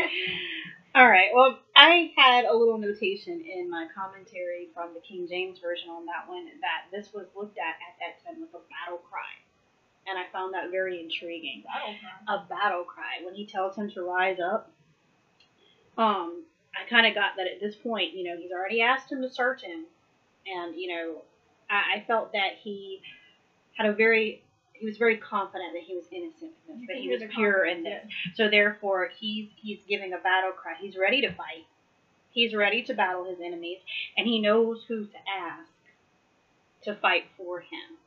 [0.96, 1.30] All right.
[1.34, 6.06] Well, I had a little notation in my commentary from the King James Version on
[6.06, 9.36] that one that this was looked at at that time with a battle cry.
[10.08, 11.64] And I found that very intriguing.
[11.66, 12.36] Battle cry.
[12.36, 14.72] a battle cry when he tells him to rise up.
[15.98, 16.43] Um,
[16.76, 19.30] I kind of got that at this point, you know, he's already asked him to
[19.30, 19.86] search him,
[20.46, 21.22] and you know,
[21.70, 23.02] I, I felt that he
[23.78, 24.43] had a very,
[24.74, 27.84] he was very confident that he was innocent in this, that he was pure in
[27.84, 28.04] this.
[28.36, 30.74] So therefore, he's he's giving a battle cry.
[30.80, 31.66] He's ready to fight.
[32.32, 33.80] He's ready to battle his enemies,
[34.18, 35.72] and he knows who to ask
[36.84, 37.98] to fight for him.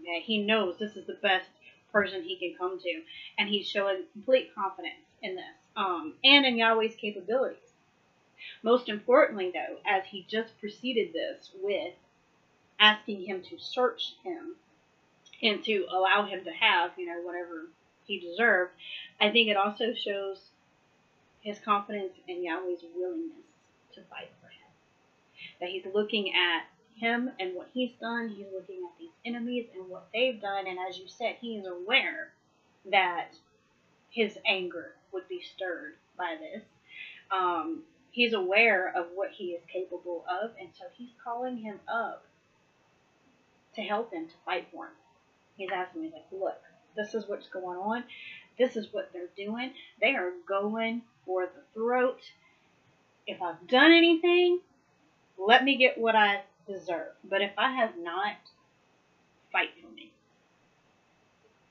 [0.00, 0.20] Okay?
[0.20, 1.48] He knows this is the best
[1.92, 3.02] person he can come to,
[3.38, 5.44] and he's showing complete confidence in this,
[5.76, 7.58] um, and in Yahweh's capabilities.
[8.62, 11.94] Most importantly, though, as he just preceded this with
[12.78, 14.56] asking him to search him
[15.42, 17.66] and to allow him to have, you know, whatever
[18.06, 18.72] he deserved,
[19.20, 20.38] I think it also shows
[21.40, 23.36] his confidence in Yahweh's willingness
[23.94, 24.68] to fight for him.
[25.60, 26.64] That he's looking at
[26.96, 30.78] him and what he's done, he's looking at these enemies and what they've done, and
[30.88, 32.32] as you said, he is aware
[32.90, 33.32] that
[34.10, 36.62] his anger would be stirred by this.
[37.30, 42.24] Um, he's aware of what he is capable of, and so he's calling him up
[43.74, 44.92] to help him to fight for him.
[45.56, 46.60] He's asking me, like, look,
[46.96, 48.04] this is what's going on.
[48.58, 49.72] This is what they're doing.
[50.00, 52.20] They are going for the throat.
[53.26, 54.60] If I've done anything,
[55.38, 57.12] let me get what I deserve.
[57.24, 58.36] But if I have not,
[59.50, 60.12] fight for me.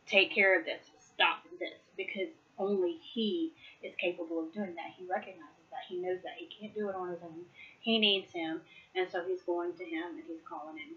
[0.08, 0.82] Take care of this.
[1.14, 1.70] Stop this.
[1.96, 3.54] Because only he
[3.84, 4.94] is capable of doing that.
[4.98, 5.84] He recognizes that.
[5.88, 7.46] He knows that he can't do it on his own.
[7.82, 8.62] He needs him.
[8.96, 10.96] And so he's going to him and he's calling him,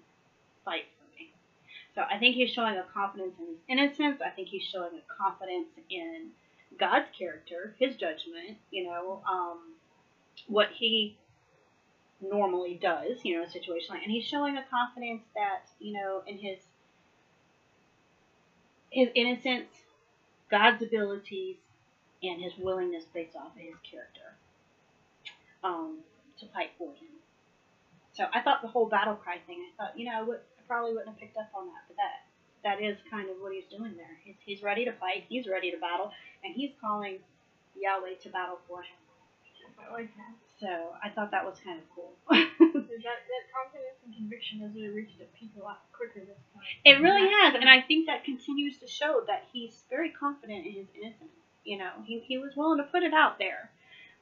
[0.64, 1.32] fight for me.
[1.94, 4.20] So I think he's showing a confidence in his innocence.
[4.24, 6.30] I think he's showing a confidence in
[6.78, 9.74] God's character, his judgment, you know, um,
[10.46, 11.16] what he
[12.20, 16.22] normally does, you know, in situation like, and he's showing a confidence that, you know,
[16.26, 16.59] in his
[18.90, 19.68] his innocence,
[20.51, 21.57] God's abilities,
[22.22, 24.34] and his willingness based off of his character,
[25.62, 25.99] um,
[26.40, 27.18] to fight for him.
[28.12, 29.62] So I thought the whole battle cry thing.
[29.62, 31.96] I thought, you know, I, would, I probably wouldn't have picked up on that, but
[31.96, 32.26] that
[32.64, 34.18] that is kind of what he's doing there.
[34.24, 35.24] He's, he's ready to fight.
[35.28, 36.11] He's ready to battle,
[36.42, 37.18] and he's calling
[37.78, 38.99] Yahweh to battle for him.
[39.78, 40.47] I like that.
[40.61, 40.66] So
[41.02, 42.14] I thought that was kind of cool.
[42.98, 46.62] That, that confidence and conviction has really reached a peak a lot quicker this time.
[46.84, 50.72] it really has, and I think that continues to show that he's very confident in
[50.72, 51.30] his innocence.
[51.64, 53.70] You know, he, he was willing to put it out there,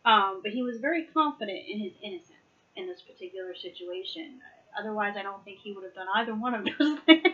[0.05, 2.37] um, but he was very confident in his innocence
[2.77, 4.41] in this particular situation.
[4.79, 7.33] Otherwise, I don't think he would have done either one of those things.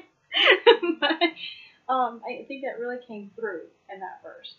[1.00, 4.55] but um, I think that really came through in that verse.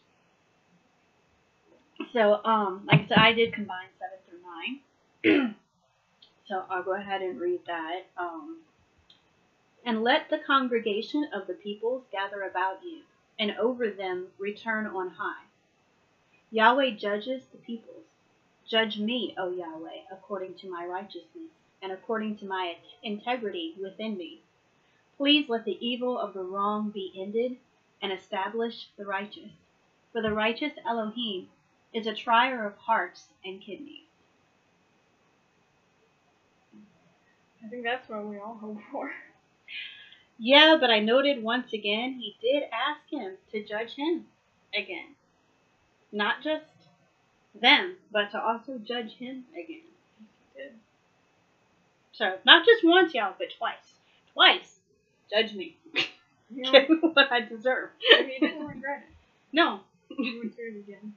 [2.11, 4.19] So, um, like I said, I did combine seven
[6.47, 8.05] so I'll go ahead and read that.
[8.17, 8.59] Um,
[9.85, 13.01] and let the congregation of the peoples gather about you,
[13.37, 15.43] and over them return on high.
[16.51, 18.05] Yahweh judges the peoples.
[18.65, 21.51] Judge me, O Yahweh, according to my righteousness,
[21.81, 24.39] and according to my integrity within me.
[25.17, 27.57] Please let the evil of the wrong be ended,
[28.01, 29.51] and establish the righteous.
[30.11, 31.49] For the righteous Elohim
[31.93, 34.02] is a trier of hearts and kidneys.
[37.63, 39.11] I think that's what we all hope for.
[40.37, 44.25] Yeah, but I noted once again he did ask him to judge him
[44.75, 45.15] again.
[46.11, 46.65] Not just
[47.59, 49.81] them, but to also judge him again.
[50.55, 50.71] He did.
[52.11, 53.93] So, not just once, y'all, but twice.
[54.33, 54.79] Twice.
[55.31, 55.77] Judge me.
[56.55, 57.89] Give me what I deserve.
[58.01, 59.15] if he didn't regret it,
[59.53, 59.79] No.
[60.09, 61.13] he would do it again.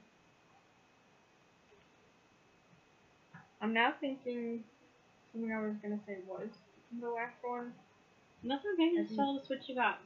[3.61, 4.63] I'm now thinking
[5.37, 6.49] something I was gonna say was
[6.99, 7.73] the last one.
[8.43, 8.95] That's okay.
[8.95, 9.99] Just tell us what you got.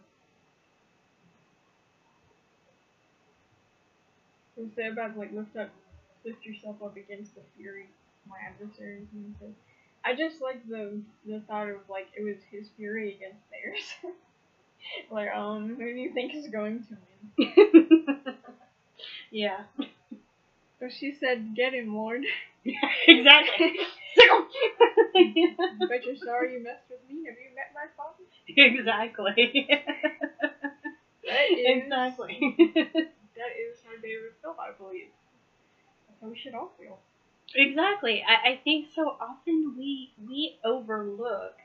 [4.58, 5.70] It was about like lift up,
[6.26, 9.54] lift yourself up against the fury of my adversaries, and said,
[10.04, 14.14] I just like the the thought of like it was his fury against theirs.
[15.12, 16.98] like, um, who do you think is going to
[17.38, 18.36] win?
[19.32, 19.64] yeah.
[20.80, 22.26] So she said, "Get him, Lord."
[23.08, 23.78] exactly.
[25.90, 27.26] Bet you're sorry you messed with me.
[27.28, 28.24] Have you met my father?
[28.48, 29.68] exactly.
[31.24, 32.56] That is exactly.
[33.36, 35.08] that is how David felt, I believe.
[36.08, 37.00] That's how we should all feel.
[37.56, 38.24] Exactly.
[38.28, 41.56] I, I think so often we we overlook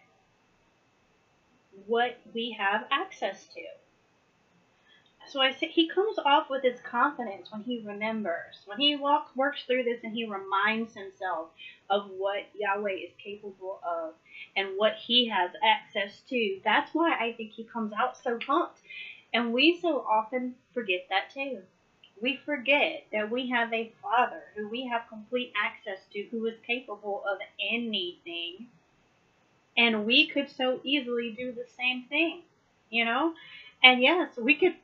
[1.87, 3.61] what we have access to.
[5.29, 9.35] So I say he comes off with his confidence when he remembers, when he walks
[9.37, 11.49] works through this and he reminds himself
[11.91, 14.15] of what Yahweh is capable of
[14.57, 16.61] and what he has access to.
[16.65, 18.79] That's why I think he comes out so pumped.
[19.35, 21.63] And we so often forget that too
[22.21, 26.55] we forget that we have a Father who we have complete access to, who is
[26.67, 28.69] capable of anything.
[29.77, 32.43] And we could so easily do the same thing,
[32.89, 33.35] you know?
[33.83, 34.75] And yes, we could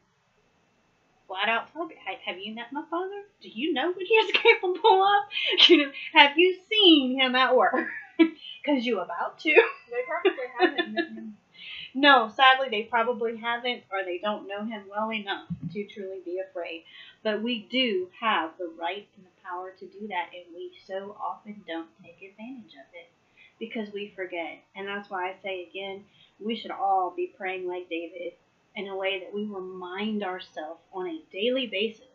[1.33, 1.89] flat out tell,
[2.27, 3.23] have you met my Father?
[3.41, 5.69] Do you know what he is capable of?
[5.69, 7.89] You know, have you seen him at work?
[8.65, 9.51] Because you about to.
[9.51, 11.37] They probably haven't met him.
[11.95, 16.39] No, sadly, they probably haven't, or they don't know him well enough to truly be
[16.39, 16.85] afraid.
[17.25, 21.17] But we do have the right and the power to do that, and we so
[21.21, 23.11] often don't take advantage of it
[23.59, 24.63] because we forget.
[24.77, 26.05] And that's why I say again,
[26.39, 28.35] we should all be praying like David
[28.75, 32.07] in a way that we remind ourselves on a daily basis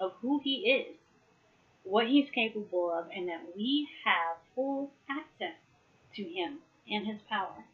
[0.00, 0.96] of who he is,
[1.84, 5.56] what he's capable of, and that we have full access
[6.14, 6.58] to him
[6.90, 7.64] and his power.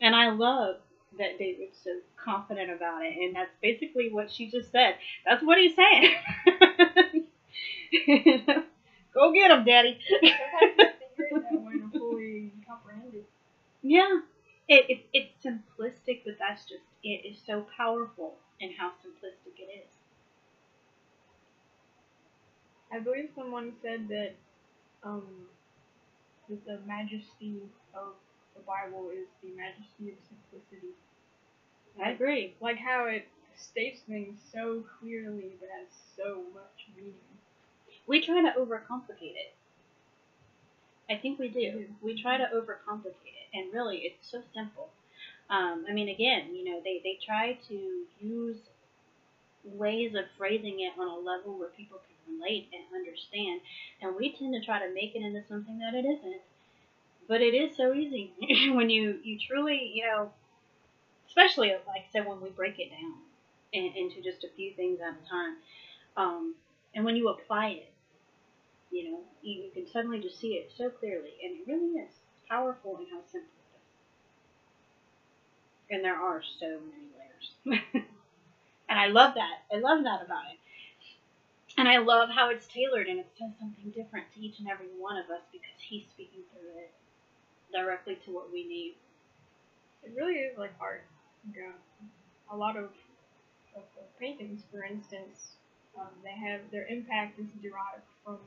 [0.00, 0.76] And I love
[1.18, 4.96] that David's so confident about it, and that's basically what she just said.
[5.24, 6.14] That's what he's saying.
[9.14, 9.98] Go get him, Daddy.
[10.20, 13.24] Sometimes you have to hear it that way to fully comprehend it.
[13.82, 14.20] yeah,
[14.68, 19.70] it, it it's simplistic, but that's just it is so powerful in how simplistic it
[19.84, 19.90] is.
[22.92, 24.32] I believe someone said that
[25.02, 25.48] um
[26.48, 27.62] that the majesty
[27.94, 28.14] of
[28.54, 30.94] the Bible is the majesty of simplicity.
[32.00, 32.52] I agree.
[32.60, 37.14] Like how it states things so clearly but has so much meaning.
[38.06, 39.54] We try to overcomplicate it.
[41.10, 41.86] I think we do.
[42.02, 44.88] We try to overcomplicate it, and really, it's so simple.
[45.50, 48.56] Um, I mean, again, you know, they, they try to use
[49.64, 53.60] ways of phrasing it on a level where people can relate and understand,
[54.00, 56.40] and we tend to try to make it into something that it isn't.
[57.28, 58.32] But it is so easy
[58.74, 60.30] when you, you truly, you know,
[61.28, 63.14] especially like I said, when we break it down
[63.72, 65.56] in, into just a few things at a time,
[66.16, 66.54] um,
[66.94, 67.93] and when you apply it,
[68.94, 72.12] you know, you, can suddenly just see it so clearly, and it really is
[72.48, 73.82] powerful in how simple it
[75.90, 75.96] is.
[75.96, 77.82] And there are so many layers,
[78.88, 79.66] and I love that.
[79.74, 80.58] I love that about it.
[81.76, 84.86] And I love how it's tailored and it says something different to each and every
[84.96, 86.92] one of us because he's speaking through it
[87.72, 88.94] directly to what we need.
[90.04, 91.02] It really is like art.
[91.52, 91.72] Yeah.
[92.52, 92.94] A lot of,
[93.74, 95.56] of, of paintings, for instance,
[95.98, 98.38] um, they have their impact is derived from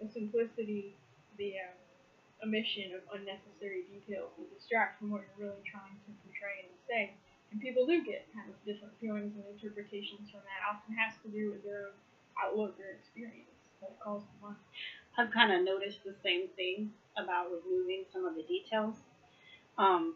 [0.00, 0.94] the simplicity,
[1.36, 6.66] the uh, omission of unnecessary details that distract from what you're really trying to portray
[6.66, 7.14] and say.
[7.50, 10.60] And people do get kind of different feelings and interpretations from that.
[10.68, 11.96] Often has to do with their
[12.36, 14.56] outlook or experience that calls them on.
[15.16, 18.94] I've kind of noticed the same thing about removing some of the details.
[19.78, 20.14] Um,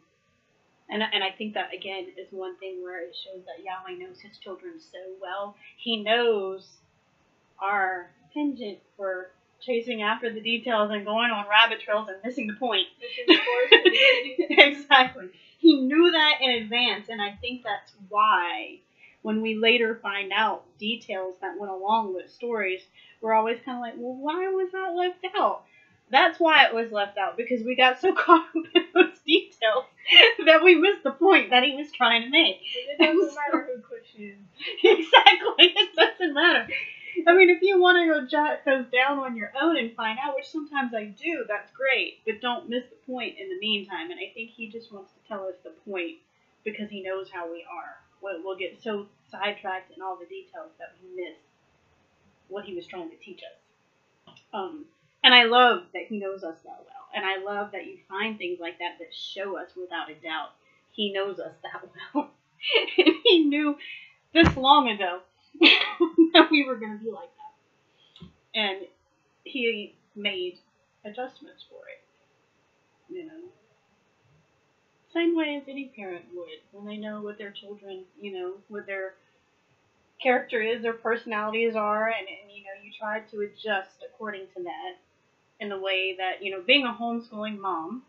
[0.89, 4.21] and, and I think that, again, is one thing where it shows that Yahweh knows
[4.21, 5.57] his children so well.
[5.79, 6.69] He knows
[7.59, 9.31] our penchant for
[9.65, 12.87] chasing after the details and going on rabbit trails and missing the point.
[13.01, 14.79] Missing the forest for the trees.
[14.81, 15.29] exactly.
[15.59, 18.81] He knew that in advance, and I think that's why
[19.23, 22.83] when we later find out details that went along with stories,
[23.21, 25.63] we're always kind of like, well, why was that left out?
[26.11, 29.85] That's why it was left out because we got so caught up in those details
[30.47, 32.61] that we missed the point that he was trying to make.
[32.61, 34.37] It doesn't matter who pushes.
[34.83, 35.73] exactly.
[35.75, 36.69] It doesn't matter.
[37.27, 40.19] I mean, if you want to go jot those down on your own and find
[40.23, 42.21] out, which sometimes I do, that's great.
[42.25, 44.11] But don't miss the point in the meantime.
[44.11, 46.19] And I think he just wants to tell us the point
[46.65, 47.99] because he knows how we are.
[48.23, 51.37] We'll, get so sidetracked in all the details that we miss
[52.49, 54.35] what he was trying to teach us.
[54.53, 54.85] Um,
[55.25, 57.09] and I love that he knows us that well.
[57.15, 60.53] And I love that you find things like that that show us without a doubt
[60.93, 61.83] he knows us that
[62.15, 62.31] well.
[62.97, 63.77] and he knew
[64.33, 65.21] this long ago
[66.33, 67.31] that we were going to be like
[68.55, 68.59] that.
[68.59, 68.87] And
[69.45, 70.59] he made
[71.05, 72.01] adjustments for it.
[73.09, 73.51] You know,
[75.13, 78.87] same way as any parent would when they know what their children, you know, what
[78.87, 79.15] their
[80.23, 84.63] character is, their personalities are, and, and you know, you try to adjust according to
[84.63, 84.95] that
[85.61, 88.03] in the way that, you know, being a homeschooling mom,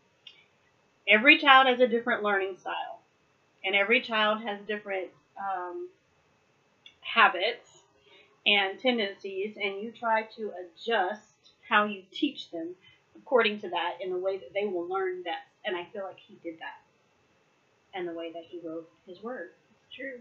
[1.08, 3.00] every child has a different learning style,
[3.64, 5.88] and every child has different um,
[7.14, 7.82] habits
[8.46, 11.22] and tendencies, and you try to adjust
[11.68, 12.74] how you teach them
[13.16, 15.36] according to that in a way that they will learn best.
[15.64, 16.82] And I feel like he did that
[17.94, 19.50] and the way that he wrote his word.
[19.70, 20.20] It's true.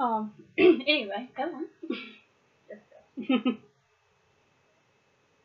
[0.00, 0.32] Um.
[0.58, 1.66] anyway, go on.
[2.68, 2.82] Just
[3.44, 3.52] go.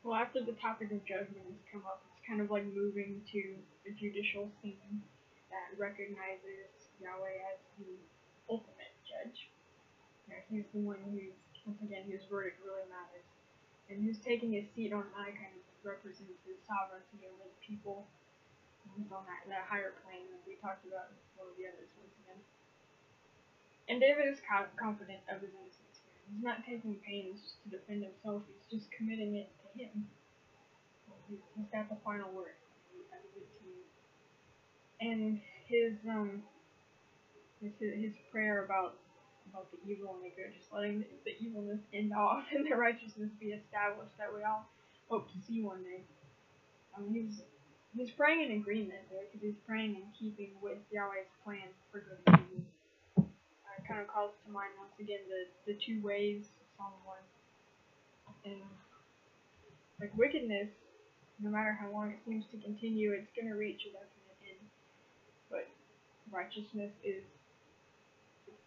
[0.04, 3.56] Well, after the topic of judgment has come up, it's kind of like moving to
[3.88, 5.02] a judicial scene
[5.50, 8.00] that recognizes Yahweh as the
[8.48, 9.52] ultimate judge.
[10.26, 11.36] You know, he's the one who's,
[11.68, 13.28] once again, whose verdict really matters.
[13.92, 18.08] And who's taking his seat on high kind of represents his sovereignty over the people.
[18.96, 21.92] He's on that, that higher plane that we talked about in one of the others
[22.00, 22.40] once again.
[23.92, 26.20] And David is co- confident of his innocence here.
[26.32, 30.08] He's not taking pains to defend himself, he's just committing it to him.
[31.30, 31.40] He's,
[31.72, 32.56] got the final word.
[35.02, 36.44] And his um
[37.64, 38.96] his, his prayer about
[39.50, 43.30] about the evil and the good, just letting the, evilness end off and the righteousness
[43.40, 44.66] be established that we all
[45.10, 46.02] hope to see one day.
[46.96, 47.42] Um, he's
[47.96, 52.20] he's praying in agreement there because he's praying in keeping with Yahweh's plan for good
[52.28, 53.30] and evil.
[53.84, 56.48] Kind of calls to mind once again the the two ways
[56.78, 57.24] Psalm one.
[58.46, 58.62] And
[60.00, 60.70] like wickedness,
[61.40, 64.64] no matter how long it seems to continue, it's going to reach a definite end.
[65.50, 65.68] But
[66.32, 67.24] righteousness is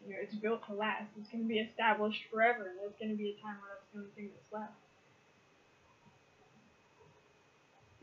[0.07, 1.11] you know, it's built to last.
[1.19, 3.91] It's going to be established forever, and there's going to be a time where that's
[3.93, 4.79] the only thing that's left.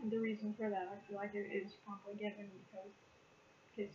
[0.01, 2.91] And the reason for that, I feel like it is promptly given because
[3.77, 3.87] his,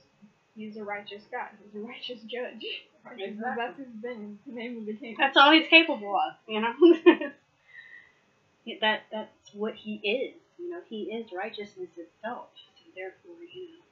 [0.56, 1.48] he's a righteous God.
[1.60, 2.64] He's a righteous judge.
[3.04, 3.64] Righteous, Exactly.
[3.64, 5.16] That's his name, the name of the king.
[5.18, 6.72] That's all he's capable of, you know.
[8.80, 10.34] that that's what he is.
[10.58, 12.48] You know, he is righteousness itself.
[12.56, 13.84] So therefore, you know.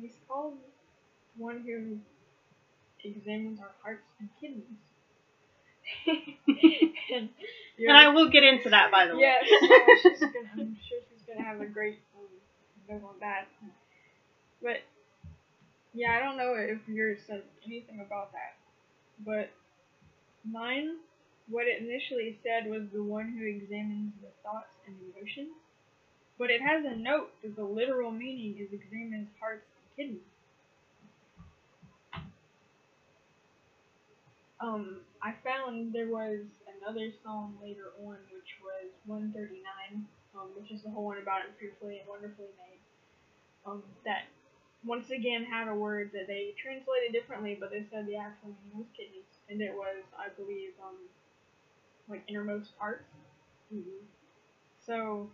[0.00, 0.54] He's called
[1.36, 1.98] one who
[3.04, 4.64] examines our hearts and kidneys.
[6.06, 7.28] and,
[7.78, 9.20] And I will get into that, by the way.
[9.22, 11.98] Yes, yeah, I'm sure she's gonna have a great
[12.88, 13.46] note on that.
[14.62, 14.78] But
[15.94, 18.54] yeah, I don't know if yours said anything about that,
[19.24, 19.50] but
[20.44, 20.96] mine,
[21.48, 25.54] what it initially said was the one who examines the thoughts and emotions,
[26.38, 30.33] but it has a note that the literal meaning is examines hearts and kidneys.
[34.64, 36.40] Um, I found there was
[36.80, 41.52] another song later on, which was 139, um, which is the whole one about it
[41.60, 42.80] fearfully and wonderfully made.
[43.66, 44.24] Um, that
[44.82, 48.78] once again had a word that they translated differently, but they said the actual meaning
[48.78, 50.96] was kidneys, and it was, I believe, um,
[52.08, 53.12] like innermost parts.
[53.70, 54.06] Mhm.
[54.80, 55.30] So,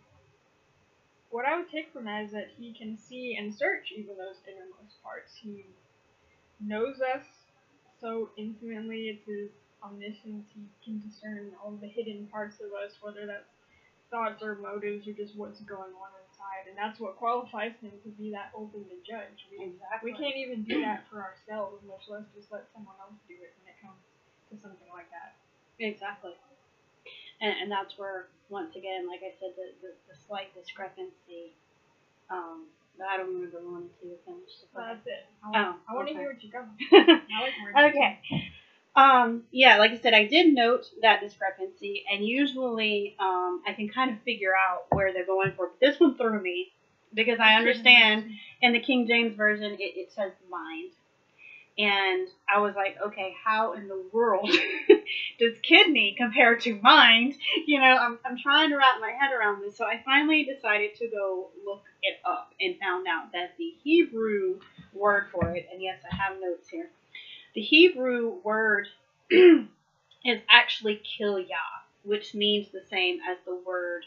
[1.30, 4.42] what I would take from that is that he can see and search even those
[4.48, 5.36] innermost parts.
[5.36, 5.66] He
[6.58, 7.39] knows us
[8.00, 9.50] so intimately, it's his
[9.82, 10.48] omniscience.
[10.54, 13.48] He can discern all the hidden parts of us, whether that's
[14.10, 16.66] thoughts or motives or just what's going on inside.
[16.68, 19.46] And that's what qualifies him to be that ultimate judge.
[19.50, 20.12] We, Exactly.
[20.12, 23.54] we can't even do that for ourselves, much less just let someone else do it
[23.62, 24.02] when it comes
[24.50, 25.38] to something like that.
[25.78, 26.34] Exactly.
[27.40, 31.56] And, and that's where, once again, like I said, the, the, the slight discrepancy.
[32.28, 32.66] Um,
[33.08, 35.24] I don't remember wanting to finish the that's it.
[35.44, 37.20] I Oh, want, I want to hear what you got.
[37.90, 38.18] Okay.
[38.96, 43.88] Um, yeah, like I said, I did note that discrepancy, and usually um, I can
[43.88, 45.68] kind of figure out where they're going for.
[45.68, 46.70] But this one threw me
[47.14, 48.24] because I understand
[48.60, 50.90] in the King James version it, it says mind,
[51.78, 54.50] and I was like, okay, how in the world
[55.38, 57.34] does kidney compare to mind?
[57.66, 60.94] You know, I'm I'm trying to wrap my head around this, so I finally decided
[60.96, 64.58] to go look it up and found out that the Hebrew
[64.92, 66.90] word for it, and yes, I have notes here.
[67.54, 68.88] The Hebrew word
[69.30, 74.04] is actually kilyah, which means the same as the word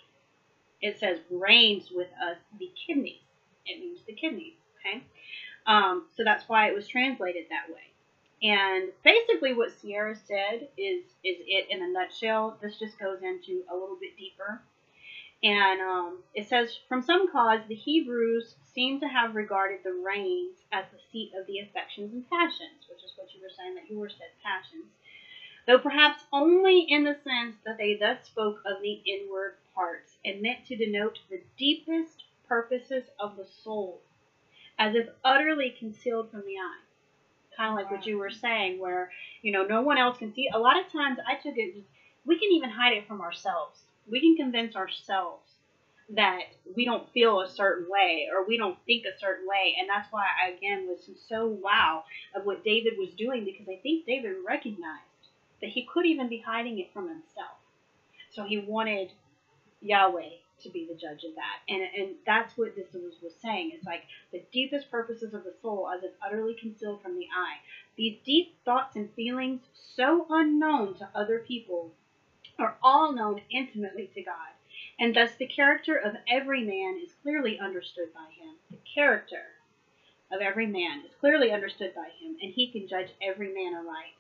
[0.81, 3.21] it says reins with us, the kidneys.
[3.65, 5.01] It means the kidneys, okay?
[5.67, 7.93] Um, so that's why it was translated that way.
[8.43, 12.57] And basically what Sierra said is is it in a nutshell.
[12.61, 14.61] This just goes into a little bit deeper.
[15.43, 20.55] And um, it says, from some cause, the Hebrews seem to have regarded the reins
[20.71, 23.89] as the seat of the affections and passions, which is what you were saying that
[23.89, 24.85] yours said passions.
[25.67, 30.41] though perhaps only in the sense that they thus spoke of the inward parts, and
[30.41, 34.01] meant to denote the deepest purposes of the soul,
[34.79, 36.81] as if utterly concealed from the eye.
[37.55, 39.11] Kind of like what you were saying, where
[39.41, 40.49] you know no one else can see.
[40.53, 41.75] A lot of times, I took it.
[42.25, 43.79] We can even hide it from ourselves.
[44.09, 45.53] We can convince ourselves
[46.09, 46.39] that
[46.75, 49.75] we don't feel a certain way or we don't think a certain way.
[49.79, 52.03] And that's why I, again, was so wow
[52.35, 55.29] of what David was doing because I think David recognized
[55.61, 57.57] that he could even be hiding it from himself.
[58.31, 59.11] So he wanted
[59.81, 61.59] Yahweh to be the judge of that.
[61.69, 63.71] And, and that's what this was, was saying.
[63.73, 67.57] It's like the deepest purposes of the soul as if utterly concealed from the eye.
[67.95, 69.61] These deep thoughts and feelings,
[69.95, 71.91] so unknown to other people,
[72.57, 74.53] are all known intimately to God
[74.99, 78.55] and thus the character of every man is clearly understood by him.
[78.69, 79.43] The character
[80.31, 84.13] of every man is clearly understood by him, and he can judge every man aright.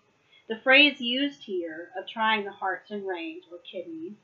[0.49, 4.15] The phrase used here of trying the hearts and reins, or kidneys,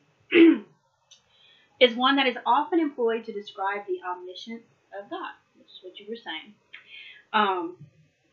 [1.79, 4.65] is one that is often employed to describe the omniscience
[4.99, 6.53] of God, which is what you were saying.
[7.31, 7.77] Um,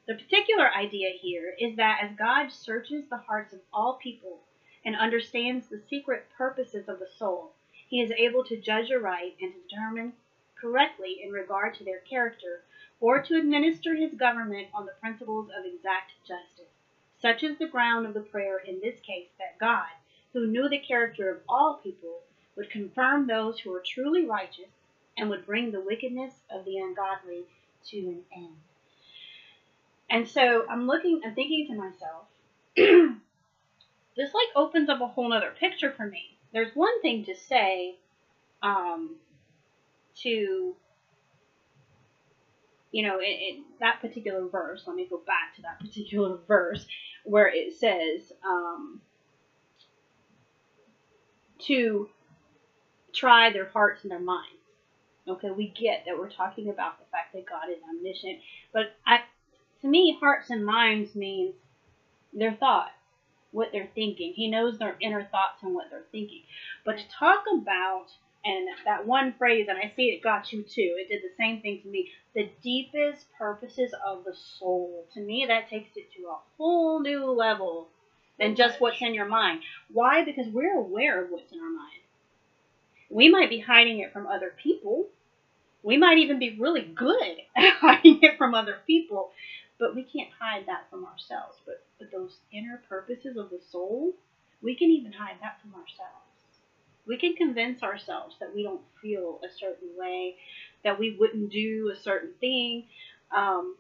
[0.07, 4.40] the particular idea here is that as God searches the hearts of all people
[4.84, 7.53] and understands the secret purposes of the soul,
[7.88, 10.12] he is able to judge aright and to determine
[10.61, 12.62] correctly in regard to their character,
[13.01, 16.72] or to administer his government on the principles of exact justice.
[17.20, 19.88] Such is the ground of the prayer in this case that God,
[20.32, 22.20] who knew the character of all people,
[22.57, 24.70] would confirm those who are truly righteous
[25.16, 27.44] and would bring the wickedness of the ungodly
[27.90, 28.57] to an end.
[30.09, 32.26] And so I'm looking, I'm thinking to myself,
[34.16, 37.96] this like opens up a whole other picture for me there's one thing to say
[38.62, 39.16] um,
[40.22, 40.74] to
[42.92, 46.86] you know in, that particular verse let me go back to that particular verse
[47.24, 49.02] where it says um,
[51.59, 52.09] to
[53.16, 54.52] try their hearts and their minds
[55.26, 58.38] okay we get that we're talking about the fact that god is omniscient
[58.72, 59.20] but I,
[59.80, 61.54] to me hearts and minds means
[62.32, 62.92] their thoughts
[63.56, 64.34] what they're thinking.
[64.34, 66.42] He knows their inner thoughts and what they're thinking.
[66.84, 68.06] But to talk about,
[68.44, 71.62] and that one phrase, and I see it got you too, it did the same
[71.62, 75.06] thing to me, the deepest purposes of the soul.
[75.14, 77.88] To me, that takes it to a whole new level
[78.38, 79.62] than just what's in your mind.
[79.90, 80.22] Why?
[80.22, 82.05] Because we're aware of what's in our mind.
[83.11, 85.07] We might be hiding it from other people.
[85.82, 89.30] We might even be really good at hiding it from other people,
[89.78, 91.59] but we can't hide that from ourselves.
[91.64, 94.12] But, but those inner purposes of the soul,
[94.62, 96.22] we can even hide that from ourselves.
[97.07, 100.34] We can convince ourselves that we don't feel a certain way,
[100.82, 102.84] that we wouldn't do a certain thing,
[103.34, 103.76] um,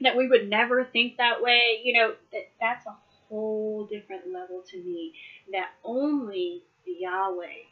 [0.00, 1.80] that we would never think that way.
[1.84, 2.96] You know, that, that's a
[3.28, 5.12] whole different level to me
[5.52, 7.62] that only Yahweh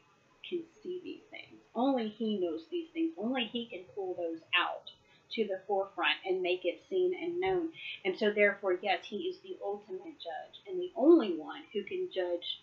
[0.52, 1.60] can see these things.
[1.74, 3.12] Only He knows these things.
[3.16, 4.90] Only He can pull those out
[5.34, 7.70] to the forefront and make it seen and known.
[8.04, 12.08] And so, therefore, yes, he is the ultimate judge and the only one who can
[12.14, 12.60] judge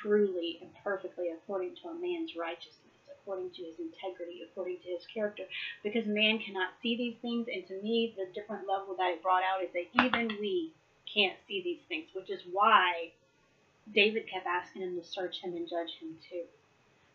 [0.00, 2.78] truly and perfectly according to a man's righteousness,
[3.10, 5.42] according to his integrity, according to his character,
[5.82, 7.48] because man cannot see these things.
[7.52, 10.72] And to me, the different level that it brought out is that even we
[11.12, 13.10] can't see these things, which is why
[13.92, 16.44] David kept asking him to search him and judge him too.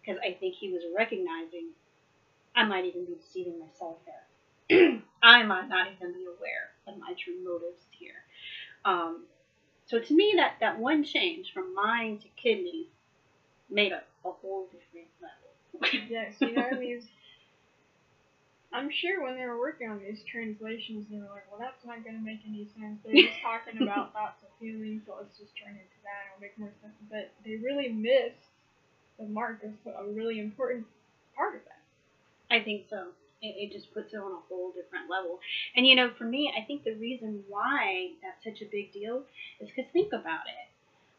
[0.02, 1.70] Because I think he was recognizing
[2.56, 5.02] I might even be deceiving myself here.
[5.24, 8.24] I might not even be aware of my true motives here.
[8.84, 9.26] Um,
[9.86, 12.88] so to me, that, that one change from mind to kidney
[13.70, 16.08] made a, a whole different level.
[16.10, 17.08] yes, you know, these.
[18.78, 22.06] I'm sure when they were working on these translations, they were like, well, that's not
[22.06, 23.02] going to make any sense.
[23.02, 26.30] They're just talking about thoughts and feelings, so let's just turn it to that.
[26.30, 26.94] It'll make more sense.
[27.10, 28.46] But they really missed
[29.18, 30.86] the mark of a really important
[31.36, 31.82] part of that.
[32.54, 33.18] I think so.
[33.42, 35.40] It, it just puts it on a whole different level.
[35.76, 39.24] And you know, for me, I think the reason why that's such a big deal
[39.60, 40.68] is because think about it.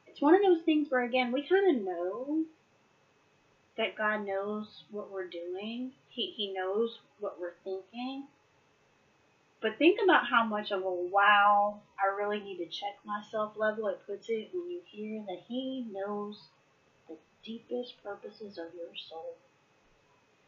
[0.07, 2.45] It's one of those things where, again, we kind of know
[3.77, 5.93] that God knows what we're doing.
[6.19, 8.25] He, he knows what we're thinking.
[9.61, 13.87] But think about how much of a wow, I really need to check myself level
[13.87, 16.49] it puts it when you hear that He knows
[17.09, 17.14] the
[17.45, 19.37] deepest purposes of your soul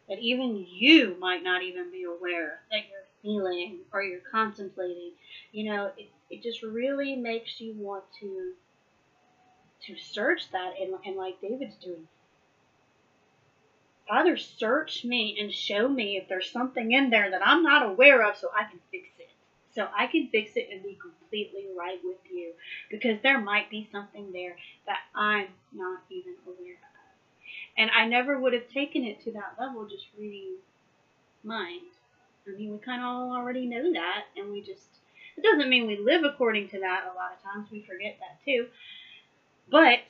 [0.08, 5.12] that even you might not even be aware that you're feeling or you're contemplating.
[5.52, 8.54] You know, it, it just really makes you want to
[9.86, 12.08] to search that and, and like David's doing.
[14.10, 18.28] Father, search me and show me if there's something in there that I'm not aware
[18.28, 19.30] of so I can fix it.
[19.72, 22.50] So I can fix it and be completely right with you
[22.90, 24.56] because there might be something there
[24.86, 27.78] that I'm not even aware of.
[27.78, 30.56] And I never would have taken it to that level just reading
[31.44, 31.82] mind.
[32.48, 34.88] I mean, we kind of all already know that, and we just,
[35.36, 37.04] it doesn't mean we live according to that.
[37.04, 38.66] A lot of times we forget that too.
[39.70, 40.00] But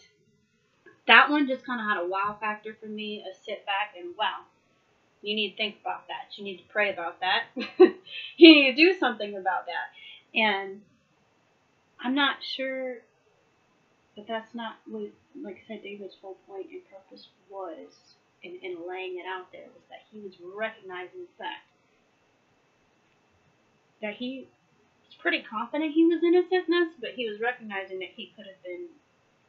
[1.07, 4.15] that one just kind of had a wow factor for me, a sit back and
[4.19, 4.45] wow,
[5.23, 6.37] you need to think about that.
[6.37, 7.45] You need to pray about that.
[8.37, 10.39] you need to do something about that.
[10.39, 10.83] And
[12.03, 12.99] I'm not sure
[14.21, 15.09] but that's not what,
[15.41, 17.89] like I said, David's whole point and purpose was
[18.43, 21.65] in, in laying it out there was that he was recognizing the fact
[24.03, 24.49] that he
[25.09, 28.93] was pretty confident he was innocentness, but he was recognizing that he could have been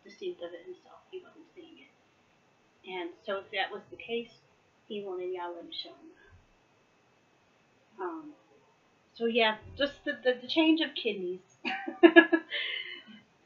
[0.08, 1.01] deceived of it himself.
[1.12, 2.89] He wasn't seeing it.
[2.89, 4.32] And so if that was the case,
[4.88, 6.09] he wanted Yahweh to show him
[7.97, 8.03] that.
[8.03, 8.24] Um,
[9.14, 11.39] so yeah, just the, the, the change of kidneys.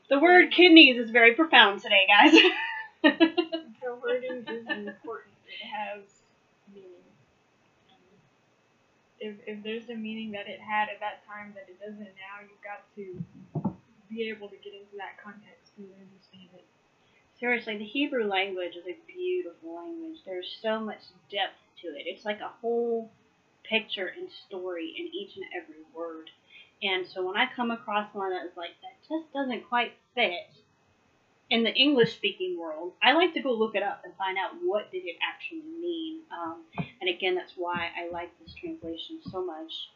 [0.09, 2.31] the word kidneys is very profound today, guys.
[3.03, 5.33] the wording is important.
[5.47, 6.03] It has
[6.73, 6.89] meaning.
[9.19, 12.41] If, if there's a meaning that it had at that time that it doesn't now,
[12.41, 13.23] you've got to
[14.09, 16.65] be able to get into that context and understand it.
[17.39, 20.19] Seriously, the Hebrew language is a beautiful language.
[20.25, 22.03] There's so much depth to it.
[22.05, 23.11] It's like a whole
[23.63, 26.29] picture and story in each and every word.
[26.81, 30.49] And so when I come across one that's like, that just doesn't quite fit
[31.49, 34.51] in the English speaking world, I like to go look it up and find out
[34.63, 36.21] what did it actually mean.
[36.31, 36.63] Um,
[37.01, 39.89] and again, that's why I like this translation so much.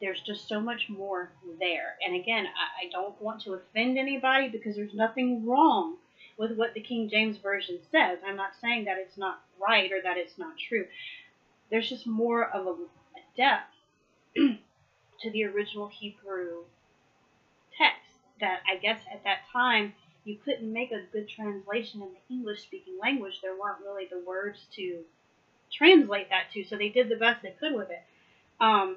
[0.00, 1.96] There's just so much more there.
[2.04, 5.96] And again, I, I don't want to offend anybody because there's nothing wrong
[6.40, 8.18] with what the King James Version says.
[8.26, 10.86] I'm not saying that it's not right or that it's not true.
[11.70, 13.74] There's just more of a, a depth
[15.20, 16.64] to the original Hebrew
[17.76, 18.10] text
[18.40, 19.92] that I guess at that time
[20.24, 23.40] you couldn't make a good translation in the English speaking language.
[23.42, 25.00] There weren't really the words to
[25.70, 28.02] translate that to, so they did the best they could with it.
[28.58, 28.96] Um,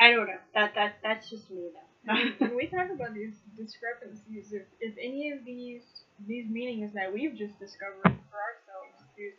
[0.00, 0.38] I don't know.
[0.54, 1.87] That that that's just me though
[2.38, 5.82] when we talk about these discrepancies, if, if any of these
[6.26, 9.34] these meanings that we've just discovered for ourselves, these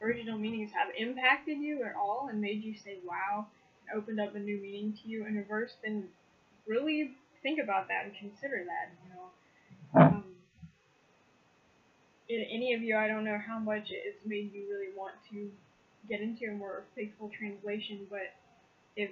[0.00, 3.46] original meanings have impacted you at all and made you say wow,
[3.80, 6.04] and opened up a new meaning to you in a verse, then
[6.66, 8.92] really think about that and consider that.
[9.02, 10.24] You know, um,
[12.28, 15.50] in any of you, I don't know how much it's made you really want to
[16.08, 18.34] get into a more faithful translation, but
[18.96, 19.10] if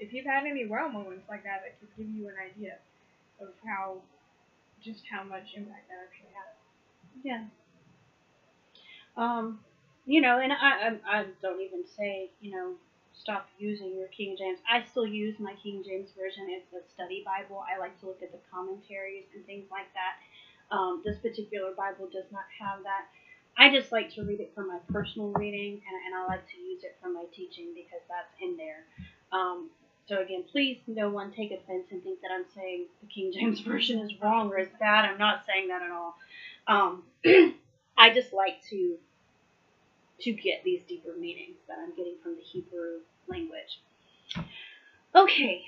[0.00, 2.78] if you've had any wow moments like that that could give you an idea
[3.40, 4.00] of how
[4.82, 6.50] just how much impact that actually had.
[7.22, 7.44] Yeah.
[9.16, 9.60] Um,
[10.06, 12.74] you know, and I, I I don't even say you know
[13.12, 14.58] stop using your King James.
[14.64, 16.48] I still use my King James version.
[16.48, 17.62] It's a study Bible.
[17.62, 20.16] I like to look at the commentaries and things like that.
[20.74, 23.12] Um, this particular Bible does not have that.
[23.58, 26.56] I just like to read it for my personal reading, and, and I like to
[26.56, 28.86] use it for my teaching because that's in there.
[29.32, 29.68] Um,
[30.06, 33.60] so again, please no one take offense and think that I'm saying the King James
[33.66, 35.04] Version is wrong or is bad.
[35.04, 36.16] I'm not saying that at all.
[36.66, 37.02] Um,
[37.96, 38.96] I just like to
[40.20, 43.80] to get these deeper meanings that I'm getting from the Hebrew language.
[45.14, 45.62] Okay,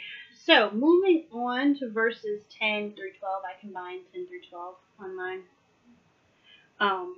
[0.45, 3.43] so moving on to verses 10 through 12.
[3.45, 5.41] I combined 10 through 12 on mine.
[6.81, 7.17] Um,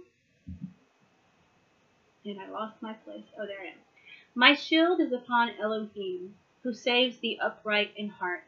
[2.24, 3.24] and I lost my place.
[3.38, 3.78] Oh, there I am.
[4.34, 6.34] My shield is upon Elohim
[6.64, 8.42] who saves the upright in heart.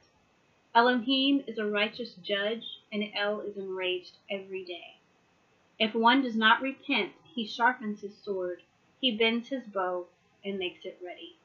[0.75, 4.97] Elohim is a righteous judge, and El is enraged every day.
[5.79, 8.63] If one does not repent, he sharpens his sword,
[9.01, 10.07] he bends his bow,
[10.45, 11.37] and makes it ready.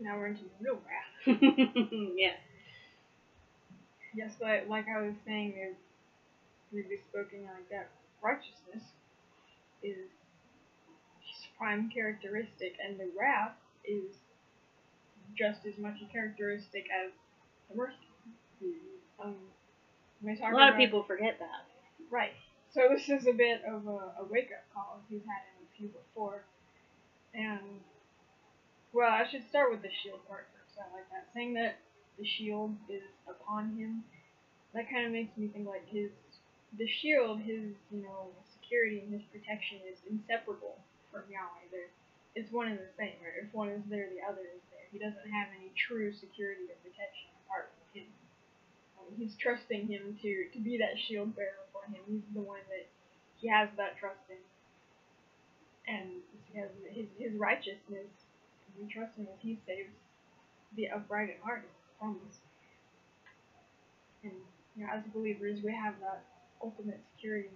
[0.00, 1.38] Now we're into real wrath.
[2.16, 2.38] yes.
[4.14, 5.54] Yes, like, like I was saying,
[6.72, 7.88] we've been spoken like that.
[8.22, 8.84] Righteousness
[9.82, 10.08] is
[11.58, 14.16] prime characteristic, and the wrath is
[15.36, 17.10] just as much a characteristic as
[17.68, 17.94] the mercy.
[19.22, 19.34] Um,
[20.24, 21.66] a lot of people forget that.
[22.10, 22.32] Right.
[22.72, 25.88] So this is a bit of a, a wake-up call if you've had a few
[25.88, 26.44] before.
[27.34, 27.80] And,
[28.92, 30.78] well, I should start with the shield part first.
[30.78, 31.26] I like that.
[31.34, 31.78] Saying that
[32.18, 34.04] the shield is upon him,
[34.74, 36.10] that kind of makes me think like his,
[36.78, 38.30] the shield, his, you know,
[38.60, 40.76] security and his protection is inseparable
[41.12, 41.90] from Yahweh.
[42.34, 43.18] It's one and the same.
[43.22, 43.42] Right?
[43.42, 44.86] If one is there, the other is there.
[44.92, 48.08] He doesn't have any true security or protection apart from him.
[48.98, 52.00] Um, he's trusting him to, to be that shield bearer for him.
[52.08, 52.88] He's the one that
[53.36, 54.38] he has that trust in.
[55.88, 56.10] and
[56.46, 58.10] because his his righteousness,
[58.78, 59.94] we trust him as he saves
[60.76, 61.68] the upright in heart.
[62.00, 62.40] Promise.
[64.24, 64.34] And
[64.76, 66.24] you know, as believers, we have that
[66.62, 67.50] ultimate security.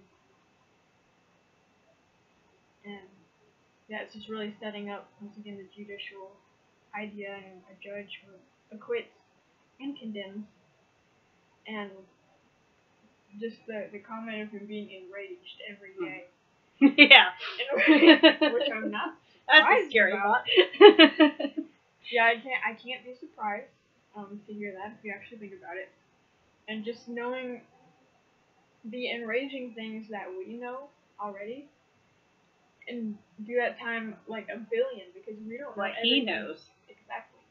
[2.85, 3.07] And
[3.89, 6.31] yeah, it's just really setting up once again the judicial
[6.95, 9.11] idea and a judge who acquits
[9.79, 10.45] and condemns.
[11.67, 11.89] And
[13.39, 15.91] just the, the comment of him being enraged every
[16.79, 16.87] Hmm.
[16.97, 17.29] yeah.
[18.53, 19.15] Which I'm not
[19.47, 20.43] That's a scary about.
[20.45, 21.39] thought.
[22.11, 23.67] Yeah, I can't I can't be surprised
[24.15, 25.89] um, to hear that if you actually think about it.
[26.67, 27.61] And just knowing
[28.85, 31.67] the enraging things that we know already
[32.87, 36.65] and do that time like a billion because we don't know what he knows.
[36.89, 37.41] Exactly.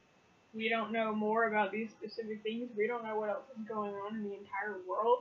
[0.55, 2.71] We don't know more about these specific things.
[2.77, 5.21] We don't know what else is going on in the entire world.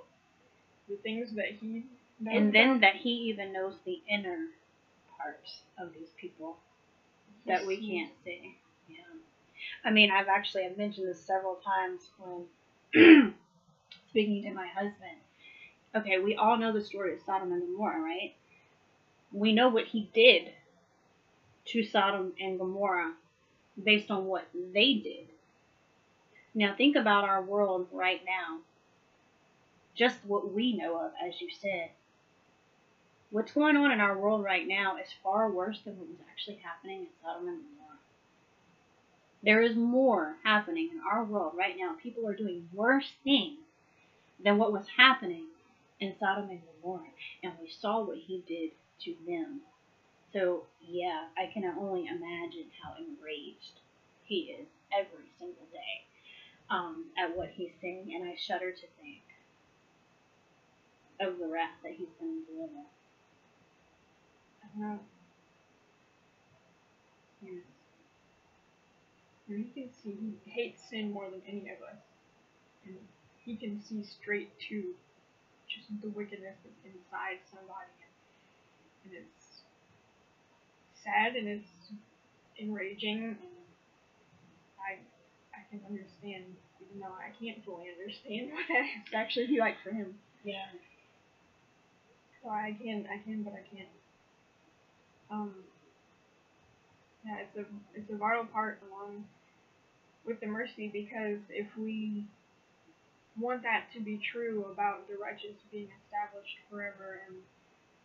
[0.89, 1.85] The things that he
[2.19, 2.81] knows And then about.
[2.81, 4.47] that he even knows the inner
[5.17, 6.57] parts of these people
[7.47, 8.57] that we can't see.
[8.89, 8.97] Yeah.
[9.85, 12.45] I mean, I've actually I've mentioned this several times when
[14.09, 15.17] speaking to my husband.
[15.95, 18.33] Okay, we all know the story of Sodom and Gomorrah, right?
[19.33, 20.51] We know what he did
[21.65, 23.13] to Sodom and Gomorrah
[23.81, 25.27] based on what they did.
[26.53, 28.59] Now think about our world right now.
[29.95, 31.91] Just what we know of, as you said.
[33.29, 36.57] What's going on in our world right now is far worse than what was actually
[36.63, 37.99] happening in Sodom and Gomorrah.
[39.43, 41.95] There is more happening in our world right now.
[42.01, 43.59] People are doing worse things
[44.43, 45.45] than what was happening
[45.99, 47.07] in Sodom and Gomorrah.
[47.41, 48.71] And we saw what he did
[49.05, 49.61] to them.
[50.33, 53.81] So, yeah, I can only imagine how enraged
[54.23, 56.05] he is every single day
[56.69, 58.13] um, at what he's seeing.
[58.15, 59.23] And I shudder to think
[61.19, 62.85] of the wrath that he's going to deliver.
[64.63, 65.01] I don't
[67.41, 67.63] yes.
[69.49, 70.15] And he can see
[70.45, 72.01] he hates sin more than any of us.
[72.85, 72.95] And
[73.43, 74.93] he can see straight to
[75.67, 77.91] just the wickedness that's inside somebody
[79.05, 79.40] and it's
[81.03, 81.91] sad and it's
[82.59, 83.37] enraging and
[84.79, 84.99] I
[85.53, 86.43] I can understand
[86.91, 90.15] even though I can't fully understand what that has to actually be like for him.
[90.43, 90.65] Yeah.
[92.43, 93.89] So I can, I can, but I can't.
[95.29, 95.53] Um,
[97.25, 99.23] yeah, it's a it's a vital part along
[100.25, 102.25] with the mercy because if we
[103.39, 107.37] want that to be true about the righteous being established forever and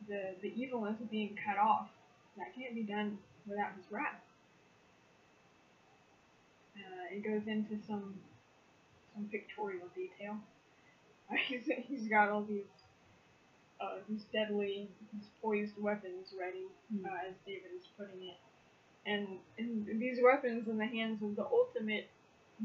[0.09, 1.89] the the evilness being cut off,
[2.37, 4.21] that can't be done without His wrath.
[6.77, 8.15] Uh, it goes into some
[9.15, 10.37] some pictorial detail.
[11.49, 12.65] he's he's got all these
[13.81, 16.65] uh, these deadly, these poised weapons ready,
[17.05, 18.37] uh, as David is putting it.
[19.05, 22.09] And, and these weapons in the hands of the ultimate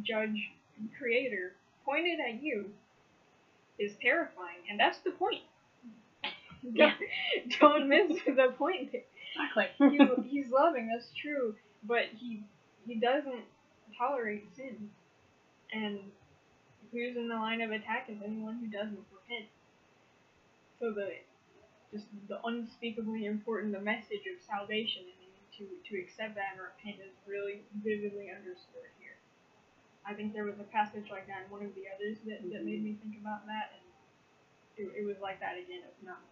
[0.01, 1.53] judge and creator
[1.85, 2.71] pointed at you
[3.77, 5.43] is terrifying, and that's the point.
[6.63, 6.93] Yeah.
[7.59, 8.91] Don't miss the point.
[9.39, 9.87] Exactly.
[9.97, 12.43] He's, he's loving, that's true, but he
[12.85, 13.45] he doesn't
[13.97, 14.89] tolerate sin.
[15.71, 15.99] And
[16.91, 19.47] who's in the line of attack is anyone who doesn't repent.
[20.79, 21.15] So the
[21.91, 26.99] just the unspeakably important the message of salvation and to to accept that and repent
[27.03, 29.15] is really vividly underscored here.
[30.03, 32.65] I think there was a passage like that in one of the others that, that
[32.65, 32.97] made mm-hmm.
[32.97, 33.85] me think about that and
[34.79, 36.23] it, it was like that again, if not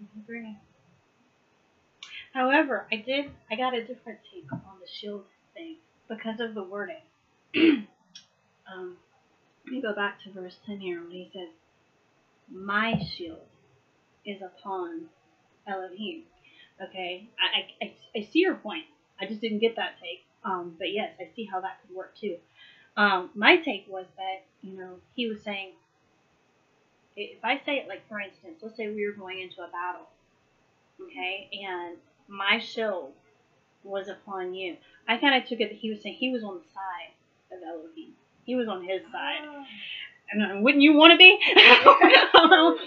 [0.00, 0.56] Agree.
[2.32, 3.26] However, I did.
[3.50, 5.24] I got a different take on the shield
[5.54, 5.76] thing
[6.08, 7.02] because of the wording.
[7.56, 7.86] um,
[9.64, 11.50] let me go back to verse ten here when he says,
[12.50, 13.46] "My shield
[14.24, 15.08] is upon
[15.66, 16.24] Elohim."
[16.82, 18.86] Okay, I, I, I see your point.
[19.20, 20.22] I just didn't get that take.
[20.44, 22.38] Um, but yes, I see how that could work too.
[22.96, 25.72] Um, my take was that you know he was saying
[27.18, 30.06] if I say it like for instance, let's say we were going into a battle,
[31.02, 31.96] okay, and
[32.28, 33.12] my shield
[33.82, 34.76] was upon you.
[35.08, 37.12] I kind of took it that he was saying he was on the side
[37.56, 38.12] of Elohim.
[38.44, 39.40] He was on his side.
[40.30, 41.38] And uh, wouldn't you want to be?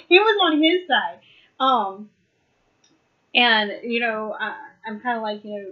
[0.09, 1.19] he was on his side.
[1.59, 2.09] Um,
[3.33, 4.55] and you know, I,
[4.85, 5.65] I'm kind of like you know,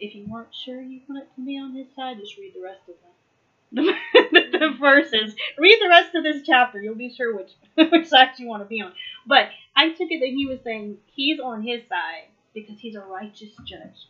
[0.00, 2.80] if you weren't sure you wanted to be on his side, just read the rest
[2.88, 3.94] of them
[4.32, 5.34] the, verses.
[5.58, 6.80] Read the rest of this chapter.
[6.80, 7.52] You'll be sure which
[7.92, 8.92] which side you want to be on.
[9.26, 13.00] But I took it that he was saying he's on his side because he's a
[13.00, 14.08] righteous judge,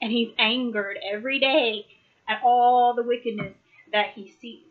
[0.00, 1.86] and he's angered every day
[2.28, 3.54] at all the wickedness
[3.92, 4.62] that he sees.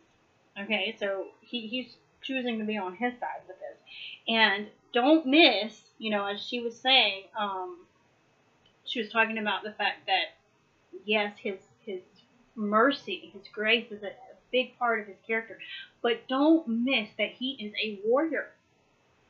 [0.62, 3.78] Okay, so he, he's choosing to be on his side with this,
[4.28, 7.78] and don't miss, you know, as she was saying, um,
[8.86, 10.36] she was talking about the fact that
[11.06, 12.02] yes, his his
[12.56, 14.02] mercy, his grace is
[14.52, 15.60] big part of his character,
[16.02, 18.52] but don't miss that he is a warrior.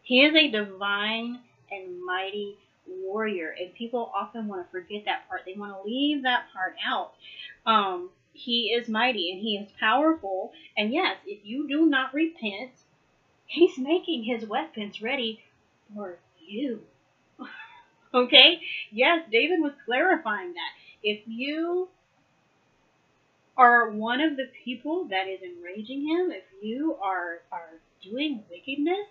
[0.04, 1.40] He is a divine
[1.72, 2.58] and mighty
[2.88, 5.42] warrior, and people often want to forget that part.
[5.46, 7.14] They want to leave that part out.
[7.66, 12.72] Um, he is mighty and he is powerful, and yes, if you do not repent,
[13.48, 15.44] he's making his weapons ready
[15.94, 16.82] for you.
[18.14, 18.62] okay?
[18.92, 20.72] Yes, David was clarifying that.
[21.04, 21.90] If you
[23.58, 29.08] are one of the people that is enraging him, if you are are doing wickedness,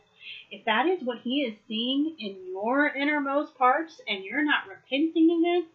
[0.51, 5.31] if that is what he is seeing in your innermost parts and you're not repenting
[5.31, 5.69] of it,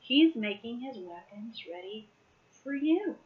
[0.00, 2.08] he's making his weapons ready
[2.62, 3.16] for you.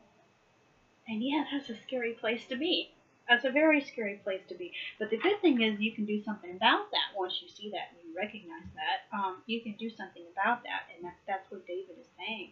[1.09, 2.91] And yeah, that's a scary place to be.
[3.29, 4.73] That's a very scary place to be.
[4.99, 7.89] But the good thing is you can do something about that once you see that
[7.93, 9.17] and you recognize that.
[9.17, 12.51] Um, you can do something about that, and that, that's what David is saying.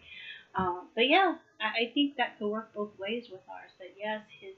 [0.54, 3.70] Um, but yeah, I, I think that could work both ways with ours.
[3.78, 4.54] That yes, his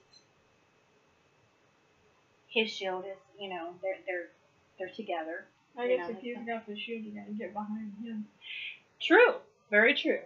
[2.48, 4.28] his shield is, you know, they're they're
[4.78, 5.44] they're together.
[5.76, 8.26] I guess know, if he's got the shield, you gotta get behind him.
[9.00, 9.34] True.
[9.70, 10.20] Very true.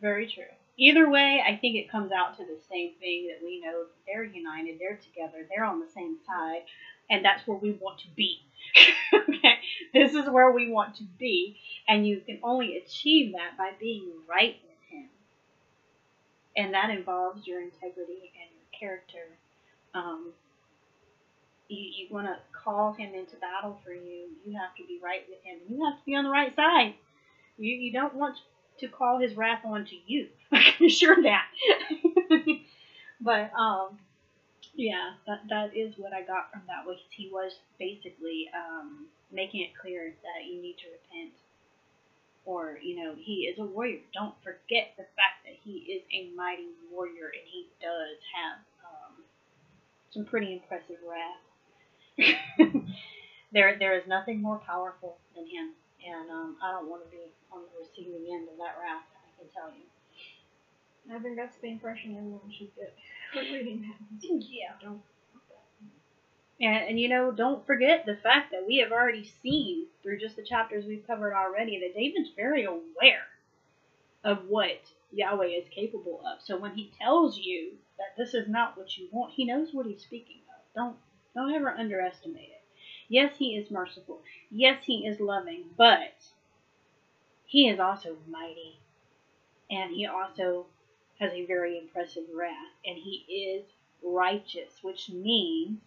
[0.00, 0.44] Very true.
[0.76, 4.24] Either way, I think it comes out to the same thing that we know they're
[4.24, 6.62] united, they're together, they're on the same side,
[7.10, 8.40] and that's where we want to be.
[9.14, 9.58] okay?
[9.92, 14.08] This is where we want to be, and you can only achieve that by being
[14.26, 14.58] right.
[16.56, 19.26] And that involves your integrity and your character.
[19.94, 20.32] Um,
[21.68, 25.22] you, you want to call Him into battle for you, you have to be right
[25.28, 26.94] with Him, and you have to be on the right side.
[27.58, 28.36] You, you don't want
[28.78, 30.26] to call his wrath onto you.
[30.52, 31.46] I can assure that.
[33.20, 33.98] but um,
[34.74, 36.86] yeah, that that is what I got from that.
[36.86, 41.32] Was he was basically um, making it clear that you need to repent,
[42.44, 44.00] or you know, he is a warrior.
[44.14, 49.24] Don't forget the fact that he is a mighty warrior, and he does have um,
[50.12, 51.42] some pretty impressive wrath.
[53.52, 55.72] there, there is nothing more powerful than him
[56.04, 57.22] and um, I don't want to be
[57.52, 59.06] on the receiving end of that wrath.
[59.14, 59.86] I can tell you.
[61.12, 62.94] I think that's the impression everyone should get
[63.34, 63.98] reading that.
[64.50, 64.72] Yeah.
[64.80, 65.02] Don't.
[66.62, 70.36] And, and you know, don't forget the fact that we have already seen through just
[70.36, 73.26] the chapters we've covered already that David's very aware
[74.22, 76.40] of what Yahweh is capable of.
[76.40, 79.86] So when he tells you that this is not what you want, he knows what
[79.86, 80.62] he's speaking of.
[80.74, 80.96] Don't
[81.34, 82.62] don't ever underestimate it.
[83.08, 84.20] Yes, he is merciful.
[84.50, 86.14] Yes, he is loving, but
[87.46, 88.78] he is also mighty.
[89.70, 90.66] And he also
[91.18, 92.72] has a very impressive wrath.
[92.84, 93.64] And he is
[94.02, 95.80] righteous, which means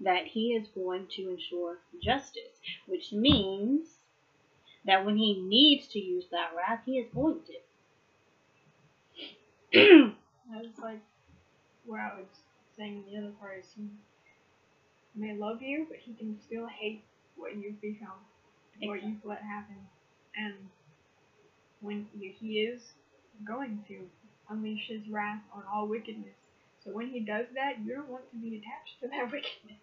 [0.00, 3.86] that he is going to ensure justice, which means
[4.84, 7.40] that when he needs to use that wrath, he is going
[9.72, 10.12] to.
[10.54, 11.00] I was like
[11.86, 12.26] what I was
[12.76, 13.88] saying in the other part is he
[15.14, 17.02] may love you, but he can still hate
[17.36, 18.18] what you've become,
[18.82, 19.76] what you've let happen.
[20.36, 20.54] And
[21.80, 22.82] when he is
[23.46, 23.98] going to
[24.50, 26.34] unleash his wrath on all wickedness.
[26.84, 29.80] So when he does that, you don't want to be attached to that wickedness.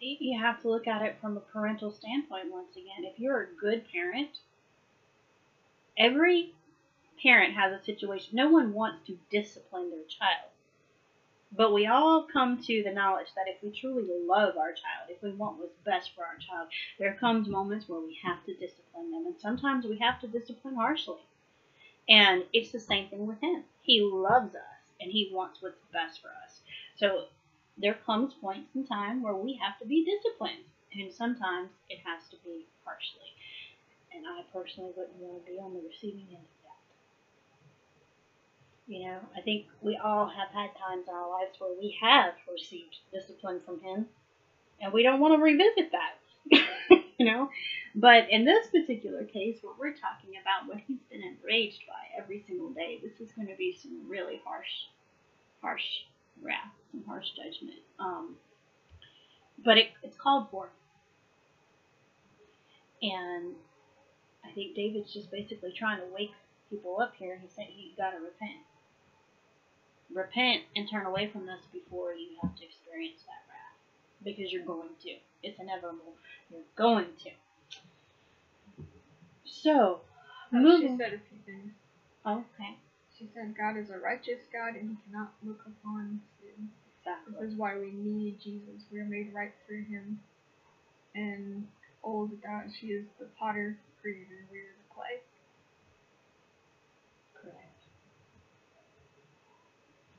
[0.00, 3.04] You have to look at it from a parental standpoint once again.
[3.04, 4.38] If you're a good parent,
[5.96, 6.52] every
[7.22, 8.30] parent has a situation.
[8.34, 10.50] No one wants to discipline their child.
[11.56, 15.22] But we all come to the knowledge that if we truly love our child, if
[15.22, 16.68] we want what's best for our child,
[16.98, 19.26] there comes moments where we have to discipline them.
[19.26, 21.20] And sometimes we have to discipline harshly.
[22.08, 23.64] And it's the same thing with him.
[23.82, 24.62] He loves us
[25.00, 26.60] and he wants what's best for us.
[26.96, 27.26] So
[27.78, 30.64] there comes points in time where we have to be disciplined.
[30.94, 33.34] And sometimes it has to be harshly.
[34.14, 36.82] And I personally wouldn't want to be on the receiving end of that.
[38.86, 42.34] You know, I think we all have had times in our lives where we have
[42.52, 44.06] received discipline from him,
[44.80, 46.18] and we don't want to revisit that.
[47.18, 47.48] you know,
[47.94, 52.44] but in this particular case, what we're talking about, what he's been enraged by every
[52.46, 54.68] single day, this is going to be some really harsh,
[55.62, 56.04] harsh
[56.42, 57.80] wrath, some harsh judgment.
[57.98, 58.36] Um,
[59.64, 60.70] but it, it's called for.
[63.02, 63.54] And
[64.44, 66.32] I think David's just basically trying to wake
[66.70, 67.38] people up here.
[67.42, 68.64] He said, you got to repent.
[70.12, 73.76] Repent and turn away from this before you have to experience that wrath.
[74.24, 75.16] Because you're going to.
[75.42, 76.14] It's inevitable.
[76.50, 77.30] You're going to.
[79.44, 80.00] So,
[80.50, 80.98] she moving.
[80.98, 81.72] said a few things.
[82.26, 82.76] Okay.
[83.18, 86.70] She said God is a righteous God and he cannot look upon sin.
[87.40, 88.84] This is why we need Jesus.
[88.92, 90.18] We are made right through him.
[91.14, 91.66] and
[92.02, 95.20] old God, she is the potter, creator, we are the clay.
[97.34, 97.84] Correct.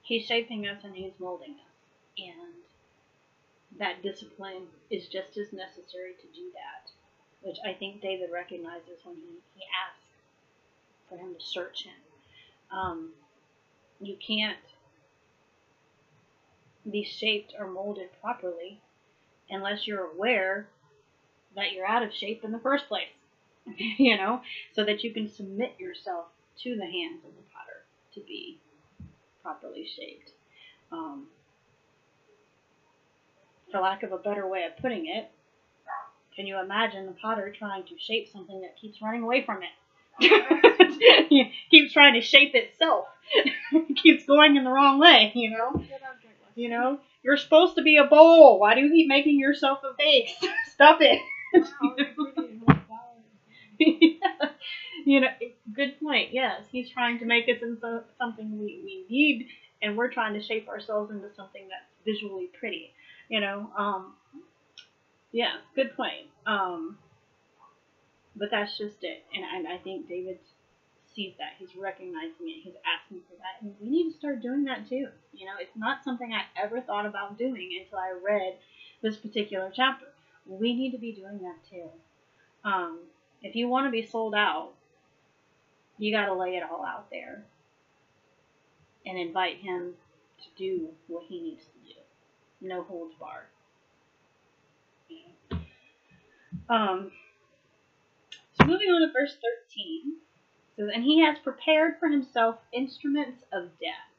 [0.04, 1.74] He's shaping us and he's molding us.
[2.20, 2.80] And
[3.80, 6.92] that discipline is just as necessary to do that,
[7.42, 10.00] which I think David recognizes when he, he asks
[11.10, 11.94] for him to search him.
[12.72, 13.12] Um,
[14.02, 14.60] you can't
[16.92, 18.80] be shaped or molded properly
[19.50, 20.68] unless you're aware
[21.56, 23.08] that you're out of shape in the first place.
[23.98, 24.42] you know,
[24.74, 26.26] so that you can submit yourself
[26.62, 27.84] to the hands of the potter
[28.14, 28.60] to be
[29.42, 30.32] properly shaped.
[30.92, 31.28] Um,
[33.72, 35.32] for lack of a better way of putting it,
[36.36, 39.70] can you imagine the potter trying to shape something that keeps running away from it?
[41.72, 43.08] keeps trying to shape itself.
[43.96, 45.84] keeps going in the wrong way, you know?
[46.56, 47.00] You know?
[47.24, 48.60] You're supposed to be a bowl.
[48.60, 50.32] Why do you keep making yourself a vase?
[50.74, 51.20] Stop it.
[55.06, 55.28] you know,
[55.74, 56.34] good point.
[56.34, 59.48] Yes, he's trying to make us into something we, we need,
[59.82, 62.92] and we're trying to shape ourselves into something that's visually pretty.
[63.30, 64.14] You know, um,
[65.32, 66.28] yeah, good point.
[66.46, 66.98] Um,
[68.36, 70.40] but that's just it, and, and I think David
[71.16, 71.54] sees that.
[71.58, 72.64] He's recognizing it.
[72.64, 75.08] He's asking for that, and we need to start doing that too.
[75.34, 78.56] You know, it's not something I ever thought about doing until I read
[79.02, 80.08] this particular chapter.
[80.46, 81.90] We need to be doing that too.
[82.64, 83.00] Um,
[83.42, 84.74] if you want to be sold out,
[85.98, 87.46] you got to lay it all out there
[89.06, 89.94] and invite him
[90.40, 92.00] to do what he needs to do.
[92.62, 93.46] No holds barred.
[96.68, 97.12] Um,
[98.54, 99.38] so moving on to verse
[99.70, 100.16] 13.
[100.78, 104.12] Says, and he has prepared for himself instruments of death.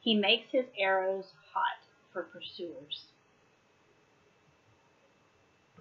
[0.00, 3.06] He makes his arrows hot for pursuers.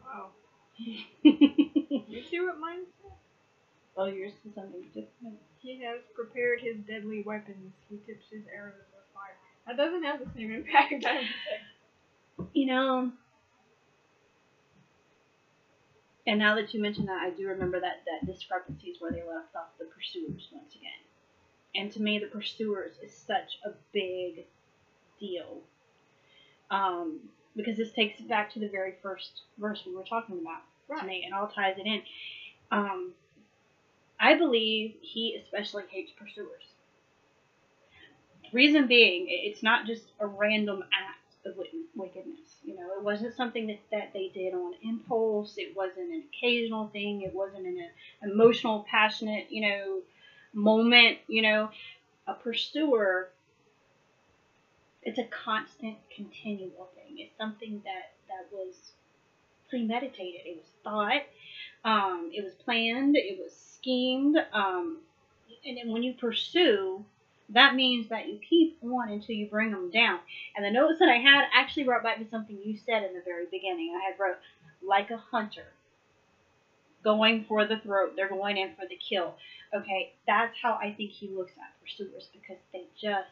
[0.04, 0.30] Wow.
[1.24, 3.12] you see what mine said?
[3.98, 5.38] Oh, yours is something different.
[5.60, 7.74] He has prepared his deadly weapons.
[7.90, 9.36] He tips his arrows with fire.
[9.68, 10.94] That doesn't have the same impact,
[12.54, 13.12] You know,
[16.28, 19.56] and now that you mention that, I do remember that that discrepancies where they left
[19.56, 20.92] off the pursuers once again.
[21.74, 24.46] And to me, the pursuers is such a big
[25.20, 25.62] deal.
[26.70, 27.20] Um,
[27.56, 31.02] because this takes it back to the very first verse we were talking about right.
[31.02, 32.02] to me, and all ties it in.
[32.72, 33.14] Um,
[34.20, 36.64] I believe he especially hates pursuers.
[38.54, 41.56] Reason being, it's not just a random act of
[41.96, 42.51] wickedness.
[42.64, 45.56] You know, it wasn't something that, that they did on impulse.
[45.58, 47.22] It wasn't an occasional thing.
[47.22, 47.90] It wasn't an
[48.24, 50.02] emotional, passionate, you know,
[50.54, 51.18] moment.
[51.28, 51.70] You know,
[52.28, 53.30] a pursuer
[55.04, 57.20] it's a constant, continual thing.
[57.20, 58.92] It's something that that was
[59.70, 60.42] premeditated.
[60.46, 61.24] It was thought.
[61.84, 63.16] Um, it was planned.
[63.16, 64.38] It was schemed.
[64.54, 65.00] Um,
[65.66, 67.04] and then when you pursue,
[67.54, 70.20] that means that you keep on until you bring them down.
[70.56, 73.22] And the notes that I had actually brought back to something you said in the
[73.26, 73.96] very beginning.
[73.96, 74.38] I had wrote
[74.82, 75.66] like a hunter
[77.04, 78.14] going for the throat.
[78.16, 79.36] They're going in for the kill.
[79.76, 83.28] Okay, that's how I think he looks at pursuers because they just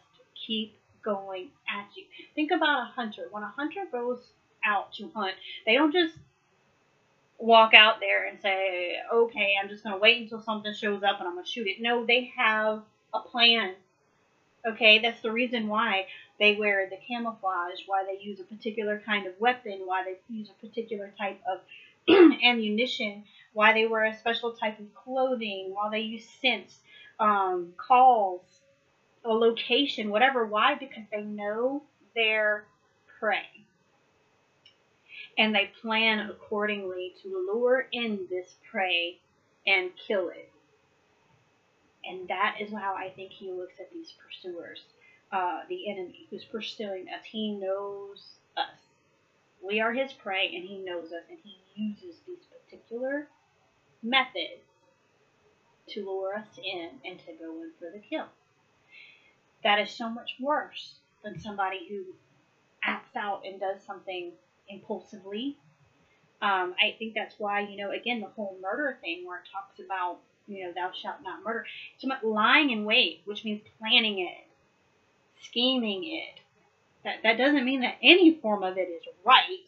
[0.48, 2.04] keep going at you.
[2.36, 3.28] Think about a hunter.
[3.32, 4.20] When a hunter goes
[4.66, 5.36] out to hunt,
[5.66, 6.16] they don't just
[7.38, 11.20] walk out there and say, okay, I'm just going to wait until something shows up
[11.20, 11.78] and I'm going to shoot it.
[11.80, 12.82] No, they have
[13.14, 13.76] a plan.
[14.68, 16.07] Okay, that's the reason why
[16.40, 20.49] they wear the camouflage, why they use a particular kind of weapon, why they use
[20.49, 21.60] a particular type of
[22.44, 23.23] ammunition,
[23.53, 26.80] why they wear a special type of clothing, why they use scents,
[27.19, 28.41] um, calls,
[29.23, 30.45] a location, whatever.
[30.45, 30.76] Why?
[30.76, 31.84] Because they know
[32.15, 32.65] their
[33.19, 33.65] prey.
[35.38, 39.19] And they plan accordingly to lure in this prey
[39.65, 40.49] and kill it.
[42.10, 44.81] And that is how I think he looks at these pursuers,
[45.31, 47.23] uh, the enemy who's pursuing us.
[47.23, 48.23] He knows
[48.57, 48.80] us.
[49.61, 53.27] We are his prey, and he knows us, and he uses these particular
[54.02, 54.64] methods
[55.90, 58.27] to lure us in and to go in for the kill
[59.64, 62.03] that is so much worse than somebody who
[62.84, 64.31] acts out and does something
[64.69, 65.57] impulsively.
[66.41, 69.80] Um, I think that's why, you know, again, the whole murder thing where it talks
[69.84, 70.19] about,
[70.50, 71.66] you know, thou shalt not murder.
[71.96, 74.48] It's about lying in wait, which means planning it,
[75.42, 76.40] scheming it.
[77.04, 79.66] That, that doesn't mean that any form of it is right,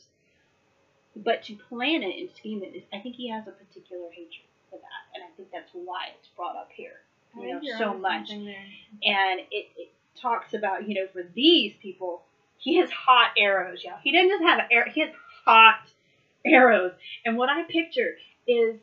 [1.15, 4.47] but to plan it and scheme it is, I think he has a particular hatred
[4.69, 6.99] for that, and I think that's why it's brought up here
[7.37, 8.29] you know, so much.
[8.31, 9.91] And it, it
[10.21, 12.23] talks about, you know, for these people,
[12.57, 15.11] he has hot arrows, Yeah, He doesn't just have arrow, he has
[15.45, 15.81] hot
[16.45, 16.91] arrows.
[17.25, 18.15] And what I picture
[18.47, 18.75] is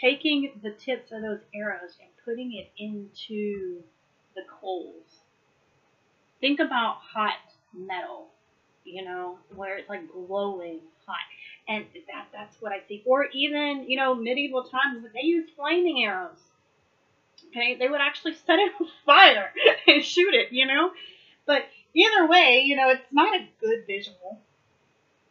[0.00, 3.82] taking the tips of those arrows and putting it into
[4.34, 5.20] the coals.
[6.40, 7.38] Think about hot
[7.72, 8.28] metal,
[8.84, 11.16] you know, where it's like glowing hot.
[11.68, 13.02] And that that's what I see.
[13.06, 16.38] Or even, you know, medieval times, when they used flaming arrows.
[17.48, 19.52] Okay, they would actually set it on fire
[19.86, 20.90] and shoot it, you know?
[21.46, 21.62] But
[21.94, 24.40] either way, you know, it's not a good visual.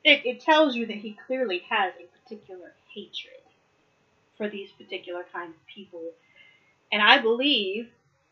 [0.03, 3.44] It, it tells you that he clearly has a particular hatred
[4.37, 6.03] for these particular kinds of people.
[6.91, 7.89] And I believe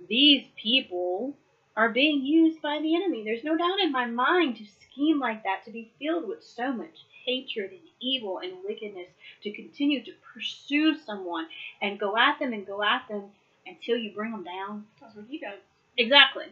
[0.08, 1.36] these people
[1.76, 3.24] are being used by the enemy.
[3.24, 6.72] There's no doubt in my mind to scheme like that, to be filled with so
[6.72, 9.08] much hatred and evil and wickedness,
[9.44, 11.48] to continue to pursue someone
[11.82, 13.24] and go at them and go at them
[13.66, 14.86] until you bring them down.
[15.02, 15.60] That's what he does.
[15.98, 16.46] Exactly.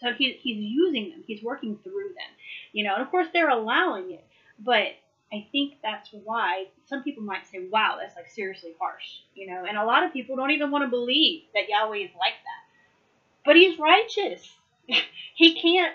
[0.00, 1.24] So he, he's using them.
[1.26, 2.30] He's working through them.
[2.72, 4.24] You know, and of course they're allowing it.
[4.58, 4.88] But
[5.32, 9.20] I think that's why some people might say, wow, that's like seriously harsh.
[9.34, 12.10] You know, and a lot of people don't even want to believe that Yahweh is
[12.18, 12.64] like that.
[13.44, 14.48] But he's righteous.
[15.34, 15.94] he can't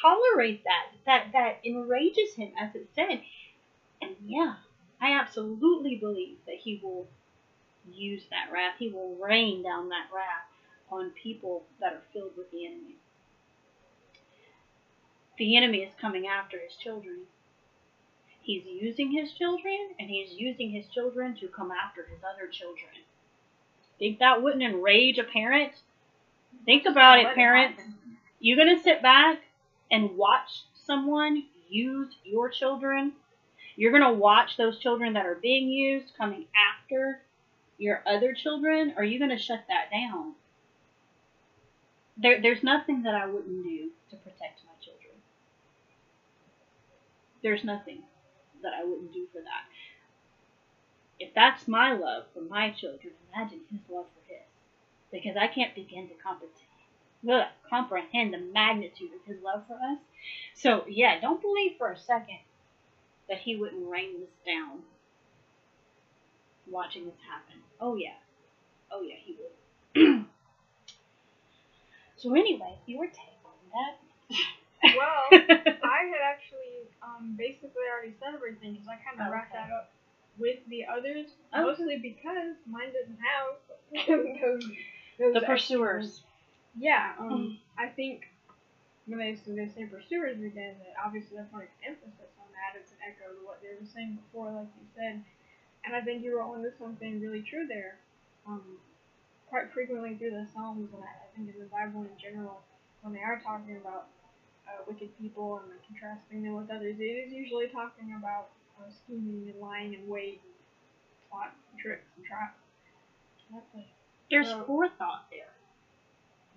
[0.00, 0.86] tolerate that.
[1.06, 3.20] That that enrages him, as it said.
[4.02, 4.54] And yeah,
[5.00, 7.06] I absolutely believe that he will
[7.92, 8.74] use that wrath.
[8.78, 10.48] He will rain down that wrath
[10.90, 12.96] on people that are filled with the enemy.
[15.38, 17.26] The enemy is coming after his children.
[18.44, 22.92] He's using his children, and he's using his children to come after his other children.
[23.98, 25.72] Think that wouldn't enrage a parent?
[26.66, 27.82] Think about it, parents.
[28.40, 29.40] You're gonna sit back
[29.90, 33.12] and watch someone use your children?
[33.76, 37.22] You're gonna watch those children that are being used coming after
[37.78, 38.92] your other children?
[38.98, 40.34] Are you gonna shut that down?
[42.18, 45.14] There, there's nothing that I wouldn't do to protect my children.
[47.42, 48.02] There's nothing
[48.64, 49.64] that I wouldn't do for that.
[51.20, 54.42] If that's my love for my children, imagine his love for his.
[55.12, 59.98] Because I can't begin to comprehend, comprehend the magnitude of his love for us.
[60.54, 62.40] So, yeah, don't believe for a second
[63.28, 64.82] that he wouldn't rain this down
[66.68, 67.62] watching this happen.
[67.80, 68.16] Oh, yeah.
[68.90, 70.26] Oh, yeah, he would.
[72.16, 74.36] so, anyway, your take on that?
[74.92, 79.70] Well, I had actually um, basically already said everything because I kind of wrapped that
[79.70, 79.90] up
[80.38, 81.62] with the others, Okay.
[81.62, 83.54] mostly because mine didn't have
[84.42, 84.64] those,
[85.18, 86.22] those the pursuers.
[86.76, 88.26] Yeah, um, I think
[89.06, 92.74] when they, when they say pursuers again, that obviously they're putting emphasis on that.
[92.80, 95.22] It's an echo to what they were saying before, like you said.
[95.84, 97.98] And I think you were onto something really true there.
[98.46, 98.80] Um,
[99.48, 102.60] quite frequently through the Psalms, and I, I think in the Bible in general,
[103.02, 104.08] when they are talking about
[104.68, 108.48] uh, wicked people and like, contrasting them with others, it is usually talking about
[108.80, 110.52] uh, scheming and lying and wait and
[111.30, 112.58] plot and tricks and traps.
[114.30, 115.52] There's So- forethought there.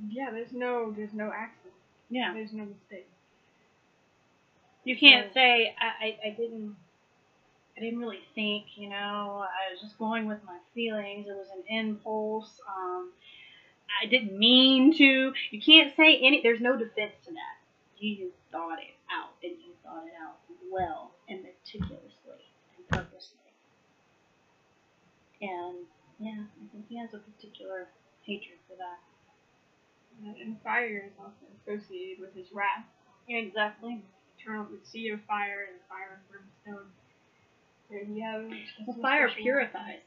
[0.09, 1.73] Yeah, there's no there's no accident.
[2.09, 2.33] Yeah.
[2.33, 3.07] There's no mistake.
[4.83, 6.75] You can't So- say I, I, I didn't
[7.75, 8.95] I didn't really think, you know,
[9.45, 11.27] I was just going with my feelings.
[11.27, 12.59] It was an impulse.
[12.67, 13.11] Um,
[14.01, 15.33] I didn't mean to.
[15.51, 16.41] You can't say any.
[16.41, 17.56] There's no defense to that.
[17.99, 20.37] You thought it out, and you thought it out
[20.71, 22.45] well and meticulously
[22.77, 23.37] and purposely.
[25.41, 25.85] And
[26.19, 27.87] yeah, I think he has a particular
[28.21, 29.01] hatred for that.
[30.23, 32.85] And, fire is often associated with his wrath.
[33.27, 34.01] Yeah, exactly.
[34.39, 36.25] Eternal the sea of fire and fire and
[36.65, 36.89] brimstone.
[37.89, 38.87] There you have.
[38.87, 40.01] Well, fire purifies.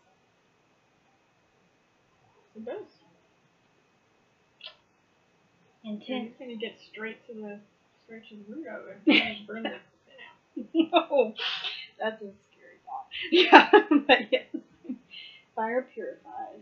[2.57, 2.87] It does.
[5.85, 6.35] And Intense.
[6.41, 7.61] you can get straight to the
[8.11, 9.23] straight to the root of it.
[9.23, 10.67] and burn sin out.
[10.75, 11.35] no,
[11.99, 13.07] that's a scary thought.
[13.31, 13.71] Yeah,
[14.07, 14.47] but yes,
[15.55, 16.61] fire purifies.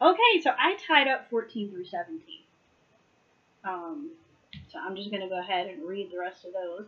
[0.00, 2.20] Okay, so I tied up 14 through 17.
[3.64, 4.10] Um,
[4.70, 6.86] so I'm just going to go ahead and read the rest of those.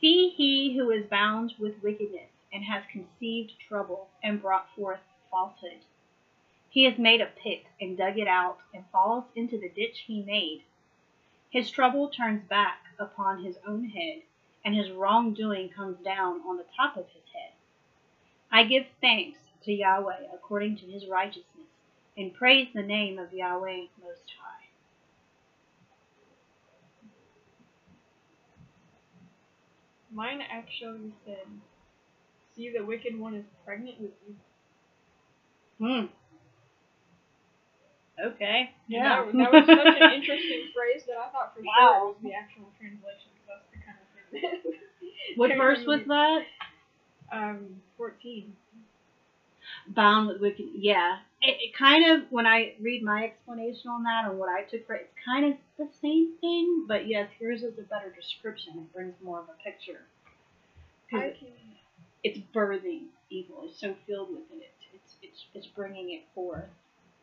[0.00, 5.00] See he who is bound with wickedness and has conceived trouble and brought forth
[5.30, 5.80] falsehood.
[6.68, 10.22] He has made a pit and dug it out and falls into the ditch he
[10.22, 10.62] made.
[11.54, 14.22] His trouble turns back upon his own head
[14.64, 17.52] and his wrongdoing comes down on the top of his head.
[18.50, 21.68] I give thanks to Yahweh according to his righteousness,
[22.16, 24.66] and praise the name of Yahweh Most High.
[30.10, 31.46] Mine actually said,
[32.56, 34.36] "See, the wicked one is pregnant with you."
[35.78, 36.06] Hmm.
[38.22, 38.70] Okay.
[38.90, 42.02] That, that was such an interesting phrase that I thought for sure Wow.
[42.02, 43.30] it was the actual translation.
[43.46, 44.72] 'cause That's the kind of thing.
[45.28, 46.42] That What verse was that?
[47.32, 48.54] Um, fourteen.
[49.88, 50.66] Bound with wicked.
[50.74, 54.62] Yeah, it, it kind of when I read my explanation on that and what I
[54.62, 56.84] took for it, it's kind of the same thing.
[56.86, 58.74] But yes, yours is a better description.
[58.76, 60.02] It brings more of a picture.
[61.12, 61.48] I can.
[62.24, 63.62] it's birthing evil.
[63.64, 64.70] It's so filled with it.
[64.94, 66.64] It's it's it's bringing it forth.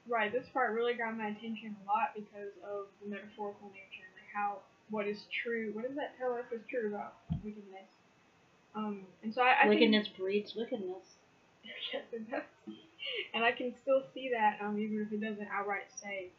[0.07, 4.15] Right, this part really got my attention a lot because of the metaphorical nature and
[4.18, 4.60] like how
[4.90, 5.72] what is true.
[5.73, 7.14] What does that tell us is true about
[7.44, 7.88] wickedness?
[8.76, 11.18] Um, and so I, I wickedness breeds wickedness.
[11.94, 12.41] Yes, it does.
[13.34, 16.30] And I can still see that, um, even if it doesn't outright say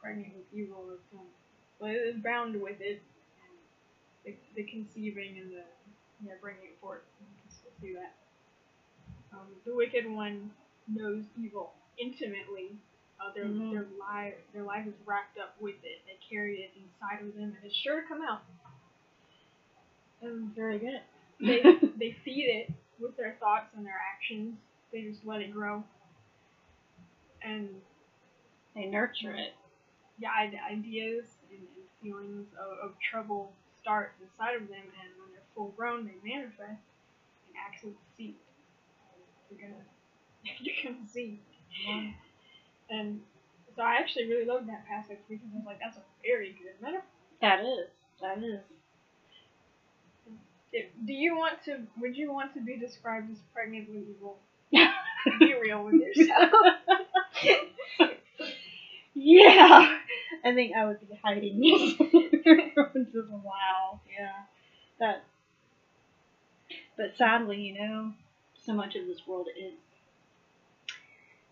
[0.00, 0.84] pregnant with evil.
[0.92, 1.26] It's, um,
[1.80, 3.00] but it is bound with it,
[3.42, 3.54] and
[4.24, 5.64] the, the conceiving and the
[6.24, 7.02] yeah bringing it forth.
[7.20, 8.14] You can still see that.
[9.32, 10.50] Um, the wicked one
[10.88, 12.72] knows evil intimately.
[13.22, 13.70] Uh, their Mhm.
[13.70, 16.00] their life their life is wrapped up with it.
[16.06, 18.42] They carry it inside of them, and it's sure to come out.
[20.22, 21.02] And Very good.
[21.40, 21.62] they
[21.96, 24.56] they feed it with their thoughts and their actions.
[24.92, 25.84] They just let it grow.
[27.42, 27.68] And
[28.74, 29.54] they nurture it.
[30.18, 35.32] yeah, ide- ideas and, and feelings of, of trouble start inside of them, and when
[35.32, 36.82] they're full grown, they manifest
[37.46, 38.38] and acts of deceit.
[39.50, 39.84] You're gonna
[40.60, 41.40] you're gonna see.
[42.92, 43.20] And
[43.74, 46.74] so I actually really loved that passage because I was like, that's a very good
[46.80, 47.04] metaphor.
[47.40, 47.88] That is.
[48.20, 48.60] That is.
[50.72, 51.80] If, do you want to?
[52.00, 54.36] Would you want to be described as pregnant with evil?
[55.38, 56.50] Be real with yourself.
[59.14, 59.98] yeah.
[60.44, 61.60] I think I would be hiding
[62.42, 64.00] for a while.
[64.18, 64.32] Yeah.
[64.98, 65.24] That.
[66.96, 68.12] But sadly, you know,
[68.64, 69.74] so much of this world is,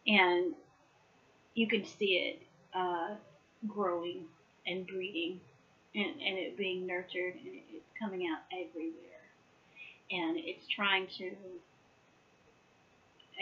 [0.06, 0.54] and
[1.61, 2.43] you can see it
[2.74, 3.11] uh,
[3.69, 4.24] growing
[4.66, 5.39] and breeding,
[5.95, 9.27] and, and it being nurtured, and it's coming out everywhere,
[10.11, 11.32] and it's trying to.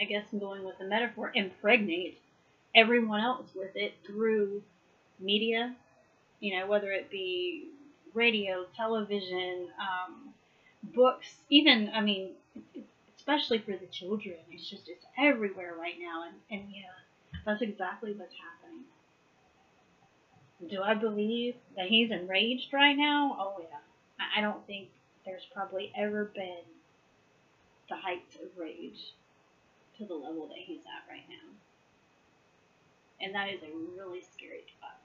[0.01, 2.17] I guess I'm going with the metaphor, impregnate
[2.75, 4.61] everyone else with it through
[5.19, 5.75] media,
[6.39, 7.67] you know, whether it be
[8.13, 10.33] radio, television, um,
[10.95, 12.31] books, even, I mean,
[13.17, 14.35] especially for the children.
[14.51, 16.23] It's just, it's everywhere right now.
[16.23, 16.95] And, and yeah,
[17.45, 18.85] that's exactly what's happening.
[20.69, 23.37] Do I believe that he's enraged right now?
[23.39, 23.77] Oh, yeah.
[24.37, 24.89] I- don't think
[25.25, 26.63] there's probably ever been
[27.89, 29.13] the heights of rage
[29.97, 31.49] to the level that he's at right now.
[33.21, 34.99] And that is a really scary thought.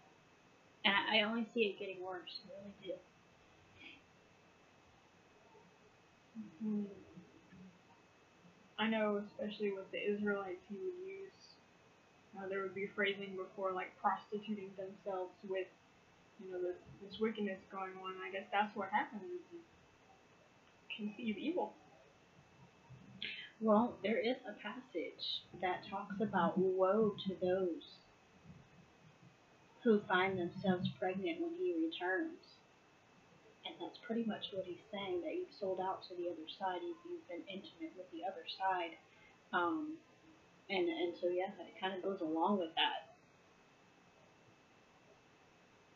[0.84, 2.40] And I, only see it getting worse.
[2.44, 2.92] I really do.
[6.62, 6.84] Hmm.
[8.78, 11.33] I know, especially with the Israelites, he would use.
[12.34, 15.70] Uh, there would be phrasing before like prostituting themselves with,
[16.42, 18.18] you know, this, this wickedness going on.
[18.18, 19.22] I guess that's what happens.
[19.22, 19.60] Is you
[20.96, 21.74] conceive evil.
[23.60, 27.82] Well, there is a passage that talks about woe to those
[29.82, 32.40] who find themselves pregnant when he returns.
[33.64, 36.84] And that's pretty much what he's saying that you've sold out to the other side,
[36.84, 38.96] you've, been intimate with the other side.
[39.52, 39.96] Um,
[40.70, 43.14] and, and so, yeah, it kind of goes along with that.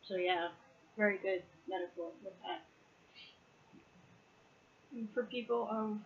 [0.03, 0.49] So, yeah,
[0.97, 2.61] very good metaphor with that.
[4.91, 5.97] And for people of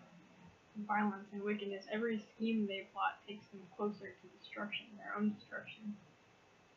[0.88, 5.95] violence and wickedness, every scheme they plot takes them closer to destruction, their own destruction.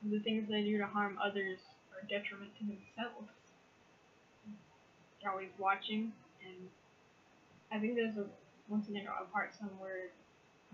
[0.02, 1.58] The things they do to harm others
[1.94, 3.32] are detriment to themselves.
[5.20, 6.12] They're always watching,
[6.46, 6.68] and
[7.72, 8.26] I think there's a
[8.68, 10.10] once again a part somewhere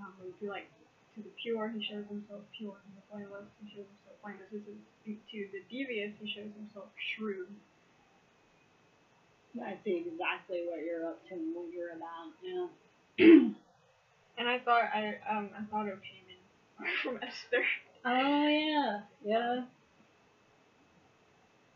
[0.01, 0.69] um, you feel like
[1.15, 4.49] to the pure he shows himself pure, and the blameless he shows himself blameless.
[4.53, 7.49] This is to the devious he shows himself shrewd.
[9.61, 12.33] I see exactly what you're up to and what you're about.
[12.43, 13.49] Yeah.
[14.39, 17.63] And I thought I um I thought of Haman from Esther.
[18.05, 19.65] Oh yeah, yeah.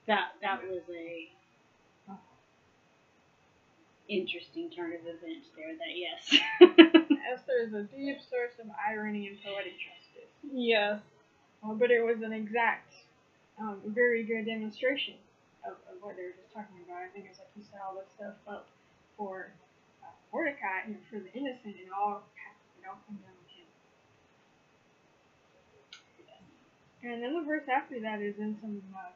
[0.07, 1.29] That that was a
[4.09, 5.77] interesting turn of events there.
[5.77, 7.03] That yes.
[7.27, 10.31] Esther is a deep source of irony and poetic justice.
[10.47, 11.01] yes.
[11.65, 12.93] Uh, but it was an exact,
[13.59, 15.15] um, very good demonstration
[15.67, 17.03] of, of what they were just talking about.
[17.03, 18.69] I think it's like he set all this stuff up
[19.17, 19.51] for
[20.05, 22.23] uh, Mordecai, you know, for the innocent, and all
[22.79, 23.67] it all comes down to him.
[27.03, 29.11] And then the verse after that is in some uh,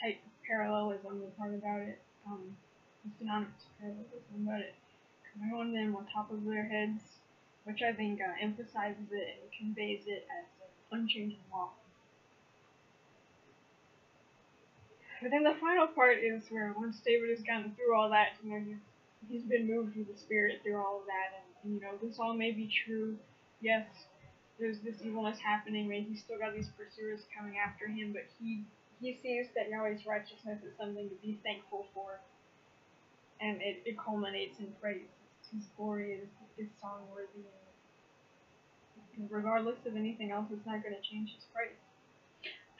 [0.00, 2.56] type parallelism, the part about it, um,
[3.18, 4.74] synonymous parallelism about it
[5.54, 7.00] on them on top of their heads,
[7.64, 10.46] which I think uh, emphasizes it and conveys it as
[10.92, 11.70] an unchanging law.
[15.22, 18.50] But then the final part is where once David has gotten through all that, you
[18.50, 18.76] know,
[19.28, 22.34] he's, been moved with the Spirit through all of that, and you know, this all
[22.34, 23.16] may be true.
[23.60, 23.86] Yes,
[24.58, 28.64] there's this evilness happening, and he's still got these pursuers coming after him, but he
[29.00, 32.20] he sees that Yahweh's righteousness is something to be thankful for,
[33.40, 35.21] and it, it culminates in praise.
[35.54, 37.46] His glory is, is song worthy,
[39.16, 41.76] and regardless of anything else, it's not going to change his praise.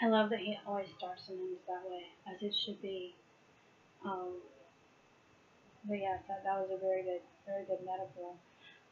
[0.01, 3.15] I love that he always starts and ends that way, as it should be.
[4.05, 4.40] Um,
[5.85, 8.35] but yes, that, that was a very good, very good metaphor.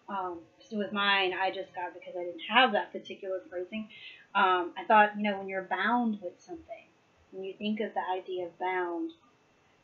[0.09, 3.89] Um, so with mine, I just got because I didn't have that particular phrasing.
[4.35, 6.86] Um, I thought, you know, when you're bound with something,
[7.32, 9.12] when you think of the idea of bound,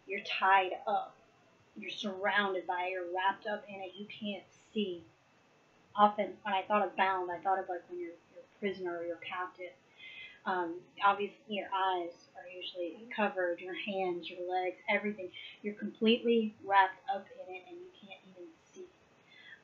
[0.06, 1.16] you're tied up,
[1.78, 5.03] you're surrounded by it, you're wrapped up in it, you can't see.
[5.94, 8.98] Often, when I thought of bound, I thought of like when you're, you're a prisoner
[8.98, 9.73] or you're captive.
[10.44, 15.31] Um, obviously, your eyes are usually covered, your hands, your legs, everything.
[15.62, 18.86] You're completely wrapped up in it, and you can't even see.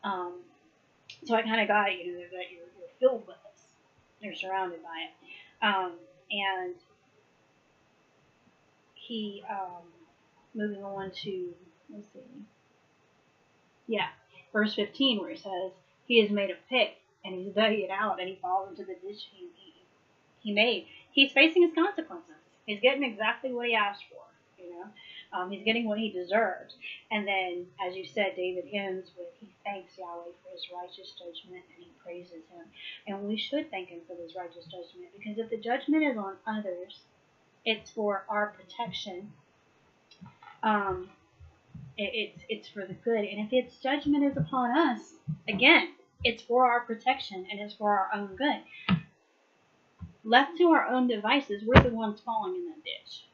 [0.03, 0.33] Um,
[1.25, 3.63] so I kind of got it, you know that you're, you're filled with this.
[4.21, 5.93] You're surrounded by it, um,
[6.31, 6.75] and
[8.95, 9.83] he um,
[10.55, 11.55] moving on to
[11.93, 12.21] let's see,
[13.87, 14.09] yeah,
[14.53, 15.73] verse 15 where he says
[16.07, 16.95] he has made a pit
[17.25, 19.73] and he's dug it out and he falls into the ditch he, he,
[20.41, 20.87] he made.
[21.13, 22.35] He's facing his consequences.
[22.67, 24.23] He's getting exactly what he asked for.
[24.63, 24.87] You know,
[25.33, 26.75] um, he's getting what he deserves.
[27.11, 31.65] And then, as you said, David ends with he thanks Yahweh for his righteous judgment
[31.75, 32.67] and he praises him.
[33.07, 36.37] And we should thank him for his righteous judgment because if the judgment is on
[36.47, 37.01] others,
[37.65, 39.33] it's for our protection.
[40.63, 41.11] Um,
[41.97, 43.25] it, it's it's for the good.
[43.25, 45.15] And if its judgment is upon us,
[45.49, 45.95] again,
[46.25, 48.63] it's for our protection and it's for our own good.
[50.25, 53.25] Left to our own devices, we're the ones falling in that ditch.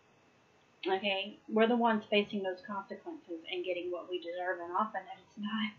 [0.86, 5.38] Okay, we're the ones facing those consequences and getting what we deserve, and often it's
[5.38, 5.72] not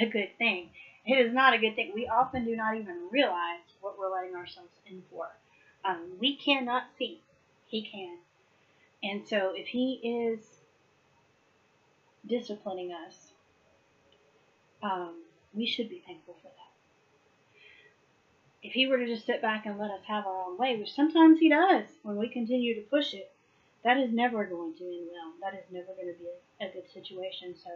[0.00, 0.70] a good thing.
[1.04, 1.92] It is not a good thing.
[1.94, 5.28] We often do not even realize what we're letting ourselves in for.
[5.84, 7.20] Um, we cannot see
[7.66, 8.18] he can.
[9.02, 10.55] And so if he is
[12.28, 13.32] disciplining us,
[14.82, 15.22] um,
[15.54, 16.52] we should be thankful for that.
[18.62, 20.92] If he were to just sit back and let us have our own way, which
[20.92, 23.32] sometimes he does when we continue to push it,
[23.84, 25.32] that is never going to end well.
[25.42, 26.26] That is never going to be
[26.60, 27.54] a, a good situation.
[27.62, 27.70] So,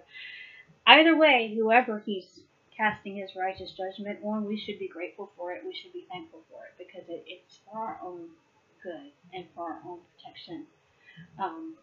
[0.86, 2.40] either way, whoever he's
[2.77, 5.62] casting his righteous judgment on, we should be grateful for it.
[5.64, 8.31] We should be thankful for it because it, it's for our own
[8.82, 10.66] good and for our own protection.
[11.39, 11.74] Um,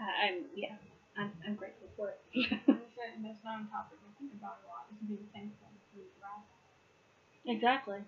[0.00, 0.74] I'm yeah,
[1.16, 2.18] I'm, I'm grateful for it.
[2.32, 4.86] that's not a topic I think about a lot.
[4.90, 6.44] Is being thankful for his wrath.
[7.46, 7.98] exactly.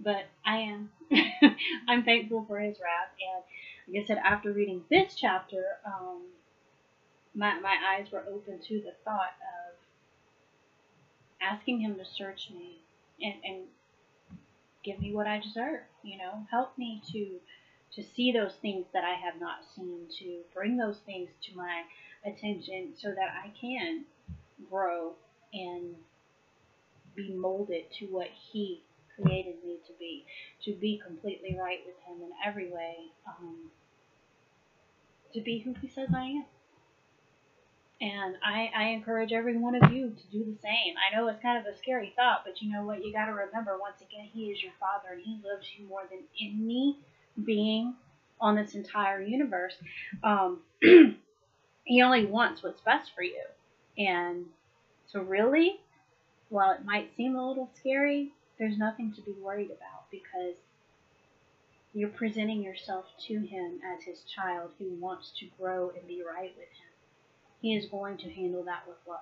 [0.00, 0.90] But I am.
[1.88, 6.20] I'm thankful for his wrath, and like I said, after reading this chapter, um,
[7.34, 9.74] my my eyes were open to the thought of
[11.40, 12.78] asking him to search me
[13.22, 13.56] and, and
[14.84, 15.82] give me what I deserve.
[16.02, 17.40] You know, help me to
[17.94, 21.82] to see those things that I have not seen, to bring those things to my
[22.26, 24.04] attention so that I can
[24.70, 25.12] grow
[25.52, 25.94] and
[27.14, 28.82] be molded to what He
[29.16, 30.24] created me to be,
[30.64, 32.96] to be completely right with Him in every way,
[33.26, 33.70] um,
[35.32, 36.44] to be who He says I am.
[38.00, 40.94] And I, I encourage every one of you to do the same.
[40.94, 43.04] I know it's kind of a scary thought, but you know what?
[43.04, 46.02] You got to remember once again, He is your Father and He loves you more
[46.08, 46.98] than any
[47.44, 47.94] being
[48.40, 49.74] on this entire universe.
[50.22, 50.60] Um,
[51.84, 53.42] he only wants what's best for you.
[53.96, 54.46] And
[55.06, 55.80] so, really,
[56.50, 60.56] while it might seem a little scary, there's nothing to be worried about because
[61.94, 66.54] you're presenting yourself to Him as His child who wants to grow and be right
[66.56, 66.92] with Him.
[67.60, 69.18] He is going to handle that with love.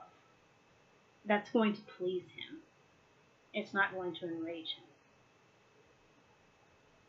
[1.24, 2.58] That's going to please Him.
[3.54, 4.85] It's not going to enrage Him.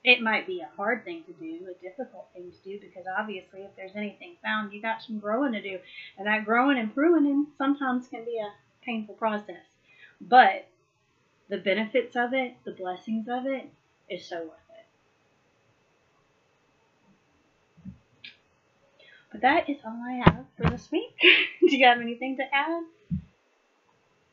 [0.07, 3.63] It might be a hard thing to do, a difficult thing to do, because obviously,
[3.63, 5.79] if there's anything found, you got some growing to do,
[6.17, 8.53] and that growing and pruning sometimes can be a
[8.85, 9.65] painful process.
[10.21, 10.69] But
[11.49, 13.69] the benefits of it, the blessings of it,
[14.09, 14.69] is so worth
[17.85, 17.91] it.
[19.33, 21.17] But that is all I have for this week.
[21.59, 22.83] do you have anything to add?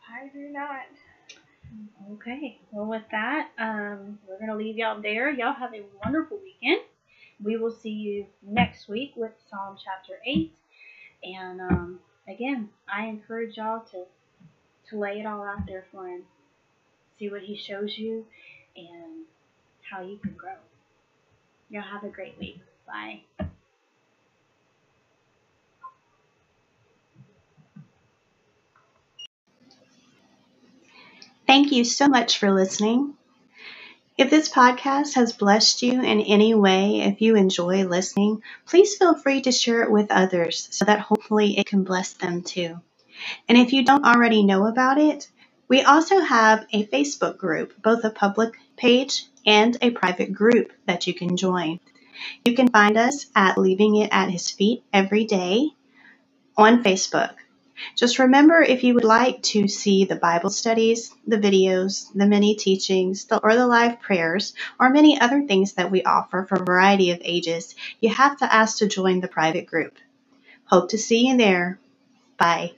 [0.09, 0.87] I do not.
[2.13, 2.59] Okay.
[2.71, 5.31] Well, with that, um, we're going to leave y'all there.
[5.31, 6.81] Y'all have a wonderful weekend.
[7.43, 10.51] We will see you next week with Psalm chapter 8.
[11.25, 14.05] And um, again, I encourage y'all to,
[14.91, 16.25] to lay it all out there for Him.
[17.19, 18.25] See what He shows you
[18.77, 19.25] and
[19.91, 20.57] how you can grow.
[21.71, 22.61] Y'all have a great week.
[22.87, 23.23] Bye.
[31.47, 33.15] Thank you so much for listening.
[34.17, 39.15] If this podcast has blessed you in any way, if you enjoy listening, please feel
[39.15, 42.81] free to share it with others so that hopefully it can bless them too.
[43.49, 45.29] And if you don't already know about it,
[45.69, 51.07] we also have a Facebook group, both a public page and a private group that
[51.07, 51.81] you can join.
[52.45, 55.71] You can find us at Leaving It at His Feet every day
[56.57, 57.35] on Facebook.
[57.97, 62.55] Just remember if you would like to see the Bible studies, the videos, the mini
[62.55, 66.65] teachings, the, or the live prayers, or many other things that we offer for a
[66.65, 69.97] variety of ages, you have to ask to join the private group.
[70.67, 71.79] Hope to see you there.
[72.39, 72.73] Bye.